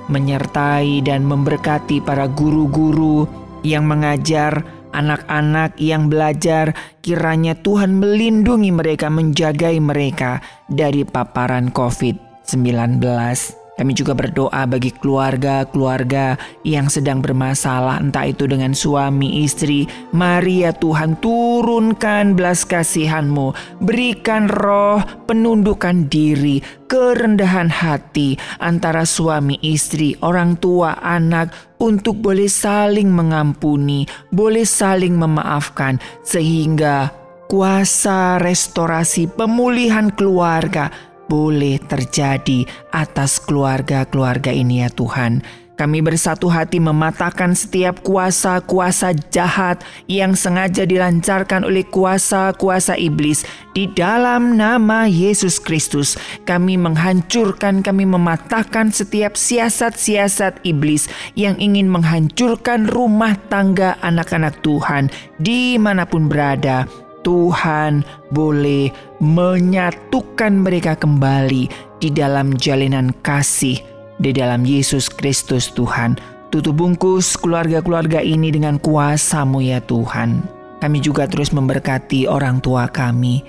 menyertai 0.10 1.06
dan 1.06 1.24
memberkati 1.24 2.02
para 2.02 2.26
guru-guru 2.26 3.30
yang 3.62 3.86
mengajar 3.86 4.66
anak-anak 4.94 5.78
yang 5.78 6.10
belajar, 6.10 6.74
kiranya 7.06 7.54
Tuhan 7.54 8.02
melindungi 8.02 8.74
mereka, 8.74 9.08
menjagai 9.14 9.78
mereka 9.78 10.42
dari 10.66 11.06
paparan 11.06 11.70
COVID-19. 11.70 13.59
Kami 13.80 13.96
juga 13.96 14.12
berdoa 14.12 14.68
bagi 14.68 14.92
keluarga-keluarga 14.92 16.36
yang 16.68 16.92
sedang 16.92 17.24
bermasalah 17.24 18.04
entah 18.04 18.28
itu 18.28 18.44
dengan 18.44 18.76
suami 18.76 19.48
istri. 19.48 19.88
Mari 20.12 20.68
ya 20.68 20.76
Tuhan 20.76 21.16
turunkan 21.24 22.36
belas 22.36 22.68
kasihanmu. 22.68 23.80
Berikan 23.80 24.52
roh 24.52 25.00
penundukan 25.24 26.12
diri, 26.12 26.60
kerendahan 26.92 27.72
hati 27.72 28.36
antara 28.60 29.08
suami 29.08 29.56
istri, 29.64 30.12
orang 30.28 30.60
tua, 30.60 31.00
anak 31.00 31.56
untuk 31.80 32.20
boleh 32.20 32.52
saling 32.52 33.08
mengampuni, 33.08 34.04
boleh 34.28 34.68
saling 34.68 35.16
memaafkan 35.16 36.04
sehingga 36.28 37.16
kuasa 37.48 38.44
restorasi 38.44 39.26
pemulihan 39.26 40.12
keluarga 40.14 41.09
boleh 41.30 41.78
terjadi 41.78 42.66
atas 42.90 43.38
keluarga-keluarga 43.38 44.50
ini 44.50 44.82
ya 44.82 44.90
Tuhan. 44.90 45.46
Kami 45.80 46.04
bersatu 46.04 46.52
hati 46.52 46.76
mematahkan 46.76 47.56
setiap 47.56 48.04
kuasa-kuasa 48.04 49.16
jahat 49.32 49.80
yang 50.12 50.36
sengaja 50.36 50.84
dilancarkan 50.84 51.64
oleh 51.64 51.88
kuasa-kuasa 51.88 53.00
iblis 53.00 53.48
di 53.72 53.88
dalam 53.88 54.60
nama 54.60 55.08
Yesus 55.08 55.56
Kristus. 55.56 56.20
Kami 56.44 56.76
menghancurkan, 56.76 57.80
kami 57.80 58.04
mematahkan 58.04 58.92
setiap 58.92 59.40
siasat-siasat 59.40 60.68
iblis 60.68 61.08
yang 61.40 61.56
ingin 61.56 61.88
menghancurkan 61.88 62.92
rumah 62.92 63.40
tangga 63.48 63.96
anak-anak 64.04 64.60
Tuhan 64.60 65.08
di 65.40 65.80
mana 65.80 66.04
pun 66.04 66.28
berada 66.28 66.92
Tuhan 67.30 68.02
boleh 68.34 68.90
menyatukan 69.22 70.50
mereka 70.50 70.98
kembali 70.98 71.70
di 72.02 72.10
dalam 72.10 72.58
jalinan 72.58 73.14
kasih 73.22 73.78
di 74.18 74.34
dalam 74.34 74.66
Yesus 74.66 75.14
Kristus 75.14 75.70
Tuhan. 75.78 76.18
Tutup 76.50 76.82
bungkus 76.82 77.38
keluarga-keluarga 77.38 78.26
ini 78.26 78.50
dengan 78.50 78.82
kuasamu 78.82 79.62
ya 79.62 79.78
Tuhan. 79.86 80.42
Kami 80.82 80.98
juga 80.98 81.30
terus 81.30 81.54
memberkati 81.54 82.26
orang 82.26 82.66
tua 82.66 82.90
kami, 82.90 83.46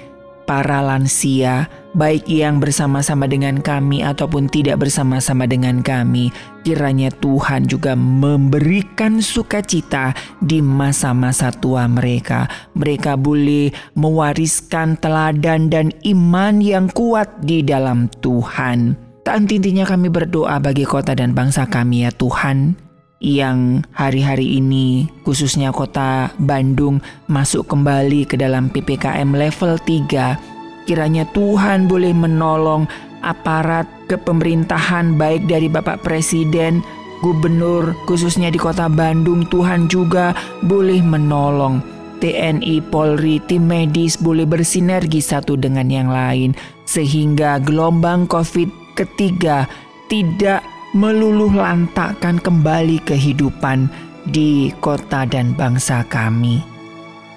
para 0.51 0.83
lansia, 0.83 1.71
baik 1.95 2.27
yang 2.27 2.59
bersama-sama 2.59 3.31
dengan 3.31 3.63
kami 3.63 4.03
ataupun 4.03 4.51
tidak 4.51 4.83
bersama-sama 4.83 5.47
dengan 5.47 5.79
kami. 5.79 6.35
Kiranya 6.67 7.15
Tuhan 7.23 7.71
juga 7.71 7.95
memberikan 7.95 9.23
sukacita 9.23 10.11
di 10.43 10.59
masa-masa 10.59 11.55
tua 11.55 11.87
mereka. 11.87 12.51
Mereka 12.75 13.15
boleh 13.15 13.71
mewariskan 13.95 14.99
teladan 14.99 15.71
dan 15.71 15.95
iman 16.03 16.59
yang 16.59 16.91
kuat 16.91 17.31
di 17.47 17.63
dalam 17.63 18.11
Tuhan. 18.19 18.99
Tak 19.23 19.47
intinya 19.47 19.87
kami 19.87 20.11
berdoa 20.11 20.59
bagi 20.59 20.83
kota 20.83 21.15
dan 21.15 21.31
bangsa 21.31 21.71
kami 21.71 22.03
ya 22.03 22.11
Tuhan 22.11 22.90
yang 23.21 23.85
hari-hari 23.93 24.57
ini 24.57 25.05
khususnya 25.29 25.71
kota 25.77 26.33
Bandung 26.41 27.05
masuk 27.29 27.69
kembali 27.69 28.25
ke 28.25 28.41
dalam 28.41 28.73
PPKM 28.73 29.29
level 29.37 29.77
3. 29.77 30.89
Kiranya 30.89 31.29
Tuhan 31.37 31.87
boleh 31.87 32.17
menolong 32.17 32.89
aparat 33.21 33.85
kepemerintahan 34.09 35.21
baik 35.21 35.45
dari 35.45 35.69
Bapak 35.69 36.01
Presiden 36.01 36.81
gubernur 37.21 37.93
khususnya 38.09 38.49
di 38.49 38.57
kota 38.57 38.89
Bandung 38.89 39.45
Tuhan 39.53 39.87
juga 39.93 40.33
boleh 40.65 41.05
menolong. 41.05 42.01
TNI, 42.21 42.85
Polri, 42.93 43.41
tim 43.49 43.65
medis 43.65 44.21
boleh 44.21 44.45
bersinergi 44.45 45.25
satu 45.25 45.57
dengan 45.57 45.89
yang 45.89 46.13
lain 46.13 46.53
sehingga 46.85 47.57
gelombang 47.65 48.29
COVID 48.29 48.69
ketiga 48.93 49.65
tidak 50.13 50.61
meluluh 50.91 51.55
lantakkan 51.55 52.43
kembali 52.43 52.99
kehidupan 53.07 53.87
di 54.27 54.75
kota 54.83 55.23
dan 55.27 55.55
bangsa 55.55 56.03
kami. 56.11 56.63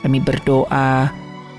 Kami 0.02 0.20
berdoa 0.20 1.14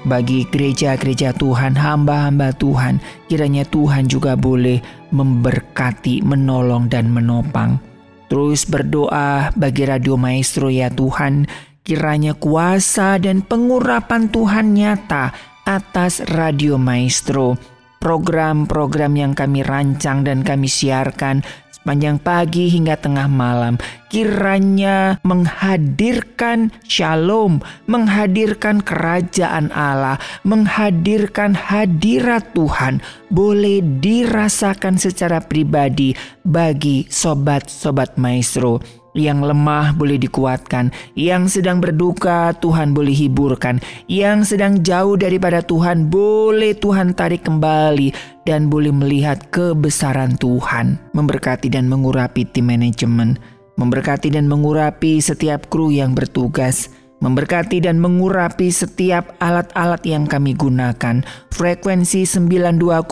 bagi 0.05 0.45
gereja-gereja 0.45 1.33
Tuhan, 1.33 1.73
hamba-hamba 1.73 2.53
Tuhan, 2.61 3.01
kiranya 3.31 3.65
Tuhan 3.65 4.05
juga 4.05 4.37
boleh 4.37 4.85
memberkati, 5.15 6.21
menolong, 6.21 6.93
dan 6.93 7.09
menopang. 7.09 7.81
Terus 8.29 8.69
berdoa 8.69 9.49
bagi 9.57 9.89
Radio 9.89 10.21
Maestro 10.21 10.69
ya 10.69 10.93
Tuhan, 10.93 11.49
kiranya 11.87 12.37
kuasa 12.37 13.17
dan 13.17 13.41
pengurapan 13.41 14.29
Tuhan 14.29 14.77
nyata 14.77 15.33
atas 15.65 16.21
Radio 16.37 16.77
Maestro. 16.77 17.57
Program-program 18.05 19.17
yang 19.17 19.33
kami 19.33 19.65
rancang 19.65 20.29
dan 20.29 20.45
kami 20.45 20.69
siarkan 20.69 21.41
sepanjang 21.85 22.17
pagi 22.17 22.73
hingga 22.73 22.97
tengah 22.97 23.29
malam, 23.29 23.77
kiranya 24.09 25.21
menghadirkan 25.21 26.73
shalom, 26.89 27.61
menghadirkan 27.85 28.81
kerajaan 28.81 29.69
Allah, 29.69 30.17
menghadirkan 30.49 31.53
hadirat 31.53 32.57
Tuhan, 32.57 33.05
boleh 33.29 33.85
dirasakan 34.01 34.97
secara 34.97 35.45
pribadi 35.45 36.17
bagi 36.41 37.05
sobat-sobat 37.13 38.17
maestro 38.17 39.04
yang 39.15 39.41
lemah 39.41 39.95
boleh 39.95 40.19
dikuatkan, 40.19 40.91
yang 41.15 41.47
sedang 41.47 41.79
berduka 41.79 42.53
Tuhan 42.59 42.93
boleh 42.93 43.15
hiburkan, 43.15 43.79
yang 44.11 44.43
sedang 44.43 44.83
jauh 44.83 45.15
daripada 45.15 45.63
Tuhan 45.63 46.11
boleh 46.11 46.75
Tuhan 46.75 47.15
tarik 47.15 47.47
kembali 47.47 48.11
dan 48.45 48.69
boleh 48.69 48.91
melihat 48.91 49.41
kebesaran 49.55 50.37
Tuhan, 50.37 50.99
memberkati 51.15 51.71
dan 51.71 51.87
mengurapi 51.87 52.45
tim 52.45 52.69
manajemen, 52.69 53.39
memberkati 53.79 54.35
dan 54.35 54.51
mengurapi 54.51 55.23
setiap 55.23 55.71
kru 55.71 55.95
yang 55.95 56.13
bertugas 56.13 56.91
memberkati 57.23 57.85
dan 57.85 58.03
mengurapi 58.03 58.73
setiap 58.73 59.37
alat-alat 59.39 60.03
yang 60.03 60.25
kami 60.27 60.57
gunakan. 60.57 61.23
Frekuensi 61.55 62.27
92,5 62.27 63.07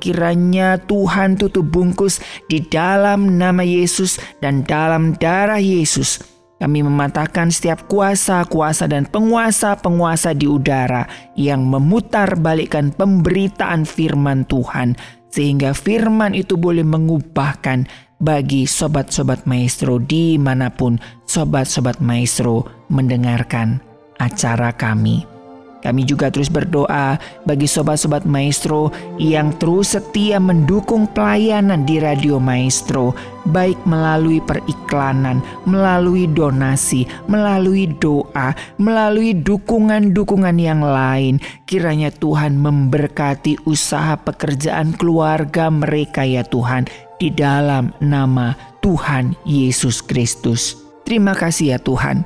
kiranya 0.00 0.80
Tuhan 0.80 1.36
tutup 1.36 1.68
bungkus 1.68 2.22
di 2.48 2.64
dalam 2.64 3.36
nama 3.36 3.60
Yesus 3.60 4.16
dan 4.40 4.64
dalam 4.64 5.12
darah 5.18 5.60
Yesus. 5.60 6.38
Kami 6.58 6.82
mematahkan 6.82 7.54
setiap 7.54 7.86
kuasa-kuasa 7.86 8.90
dan 8.90 9.06
penguasa-penguasa 9.06 10.34
di 10.34 10.50
udara 10.50 11.06
yang 11.38 11.62
memutar 11.62 12.34
balikkan 12.34 12.90
pemberitaan 12.90 13.86
firman 13.86 14.42
Tuhan 14.50 14.98
sehingga 15.30 15.70
firman 15.76 16.34
itu 16.34 16.58
boleh 16.58 16.82
mengubahkan 16.82 17.86
bagi 18.18 18.66
sobat-sobat 18.66 19.46
maestro 19.46 20.02
di 20.02 20.34
mana 20.38 20.70
pun 20.70 20.98
sobat-sobat 21.26 22.02
maestro 22.02 22.66
mendengarkan 22.90 23.78
acara 24.18 24.74
kami. 24.74 25.22
Kami 25.78 26.02
juga 26.02 26.26
terus 26.26 26.50
berdoa 26.50 27.22
bagi 27.46 27.70
sobat-sobat 27.70 28.26
maestro 28.26 28.90
yang 29.14 29.54
terus 29.62 29.94
setia 29.94 30.42
mendukung 30.42 31.06
pelayanan 31.06 31.86
di 31.86 32.02
Radio 32.02 32.42
Maestro, 32.42 33.14
baik 33.46 33.78
melalui 33.86 34.42
periklanan, 34.42 35.38
melalui 35.70 36.26
donasi, 36.26 37.06
melalui 37.30 37.86
doa, 38.02 38.58
melalui 38.82 39.38
dukungan-dukungan 39.38 40.58
yang 40.58 40.82
lain. 40.82 41.38
Kiranya 41.62 42.10
Tuhan 42.10 42.58
memberkati 42.58 43.62
usaha 43.62 44.18
pekerjaan 44.18 44.98
keluarga 44.98 45.70
mereka 45.70 46.26
ya 46.26 46.42
Tuhan 46.42 47.07
di 47.18 47.34
dalam 47.34 47.90
nama 47.98 48.54
Tuhan 48.80 49.34
Yesus 49.42 50.00
Kristus. 50.02 50.78
Terima 51.02 51.34
kasih 51.34 51.76
ya 51.76 51.78
Tuhan. 51.82 52.22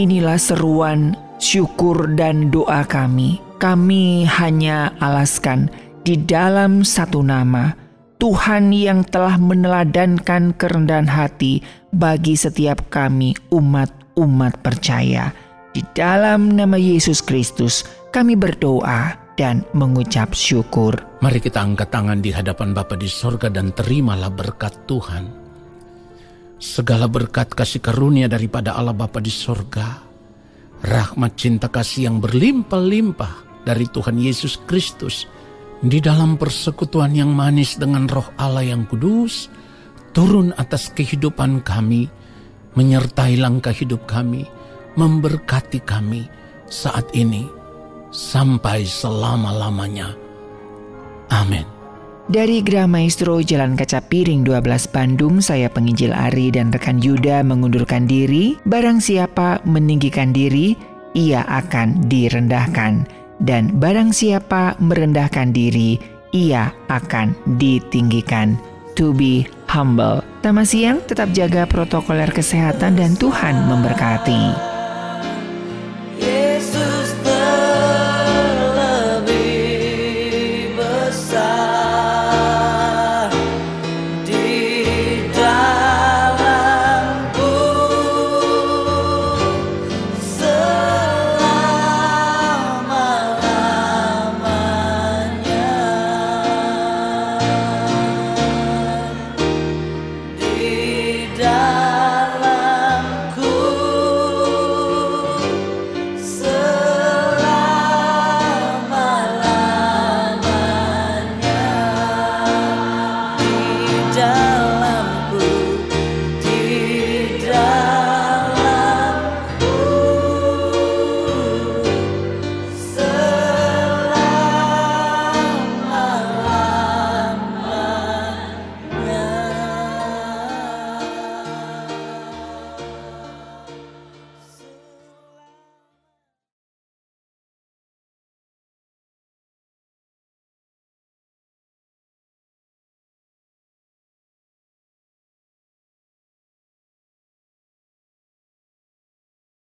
Inilah 0.00 0.40
seruan 0.40 1.14
syukur 1.36 2.16
dan 2.16 2.48
doa 2.48 2.84
kami. 2.88 3.40
Kami 3.60 4.24
hanya 4.24 4.96
alaskan 5.04 5.68
di 6.00 6.16
dalam 6.16 6.80
satu 6.80 7.20
nama 7.20 7.76
Tuhan 8.20 8.72
yang 8.72 9.04
telah 9.04 9.36
meneladankan 9.36 10.56
kerendahan 10.56 11.08
hati 11.08 11.60
bagi 11.92 12.36
setiap 12.36 12.88
kami 12.88 13.36
umat-umat 13.52 14.60
percaya. 14.64 15.32
Di 15.72 15.84
dalam 15.92 16.52
nama 16.52 16.80
Yesus 16.80 17.20
Kristus 17.20 17.84
kami 18.12 18.36
berdoa 18.36 19.16
dan 19.40 19.64
mengucap 19.72 20.36
syukur. 20.36 20.92
Mari 21.24 21.40
kita 21.40 21.64
angkat 21.64 21.88
tangan 21.88 22.20
di 22.20 22.28
hadapan 22.28 22.76
Bapa 22.76 22.92
di 22.92 23.08
sorga 23.08 23.48
dan 23.48 23.72
terimalah 23.72 24.28
berkat 24.28 24.84
Tuhan. 24.84 25.24
Segala 26.60 27.08
berkat 27.08 27.56
kasih 27.56 27.80
karunia 27.80 28.28
daripada 28.28 28.76
Allah 28.76 28.92
Bapa 28.92 29.16
di 29.16 29.32
sorga, 29.32 30.04
rahmat 30.84 31.40
cinta 31.40 31.72
kasih 31.72 32.12
yang 32.12 32.20
berlimpah-limpah 32.20 33.64
dari 33.64 33.88
Tuhan 33.88 34.20
Yesus 34.20 34.60
Kristus, 34.68 35.24
di 35.80 36.04
dalam 36.04 36.36
persekutuan 36.36 37.16
yang 37.16 37.32
manis 37.32 37.80
dengan 37.80 38.04
roh 38.12 38.28
Allah 38.36 38.68
yang 38.68 38.84
kudus, 38.84 39.48
turun 40.12 40.52
atas 40.60 40.92
kehidupan 40.92 41.64
kami, 41.64 42.12
menyertai 42.76 43.40
langkah 43.40 43.72
hidup 43.72 44.04
kami, 44.04 44.44
memberkati 45.00 45.80
kami 45.80 46.28
saat 46.68 47.08
ini 47.16 47.59
sampai 48.10 48.86
selama-lamanya. 48.86 50.14
Amin. 51.30 51.66
Dari 52.30 52.62
Gerah 52.62 52.86
Maestro 52.86 53.42
Jalan 53.42 53.74
Kaca 53.74 53.98
Piring 54.06 54.46
12 54.46 54.86
Bandung, 54.94 55.42
saya 55.42 55.66
penginjil 55.66 56.14
Ari 56.14 56.54
dan 56.54 56.70
rekan 56.70 57.02
Yuda 57.02 57.42
mengundurkan 57.42 58.06
diri. 58.06 58.54
Barang 58.62 59.02
siapa 59.02 59.58
meninggikan 59.66 60.30
diri, 60.30 60.78
ia 61.18 61.42
akan 61.42 62.06
direndahkan. 62.06 63.02
Dan 63.42 63.82
barang 63.82 64.14
siapa 64.14 64.78
merendahkan 64.78 65.50
diri, 65.50 65.98
ia 66.30 66.70
akan 66.86 67.34
ditinggikan. 67.58 68.54
To 68.94 69.10
be 69.10 69.50
humble. 69.66 70.22
Tamat 70.46 70.70
siang, 70.70 71.02
tetap 71.02 71.34
jaga 71.34 71.66
protokoler 71.66 72.30
kesehatan 72.30 72.94
dan 72.94 73.18
Tuhan 73.18 73.66
memberkati. 73.66 74.69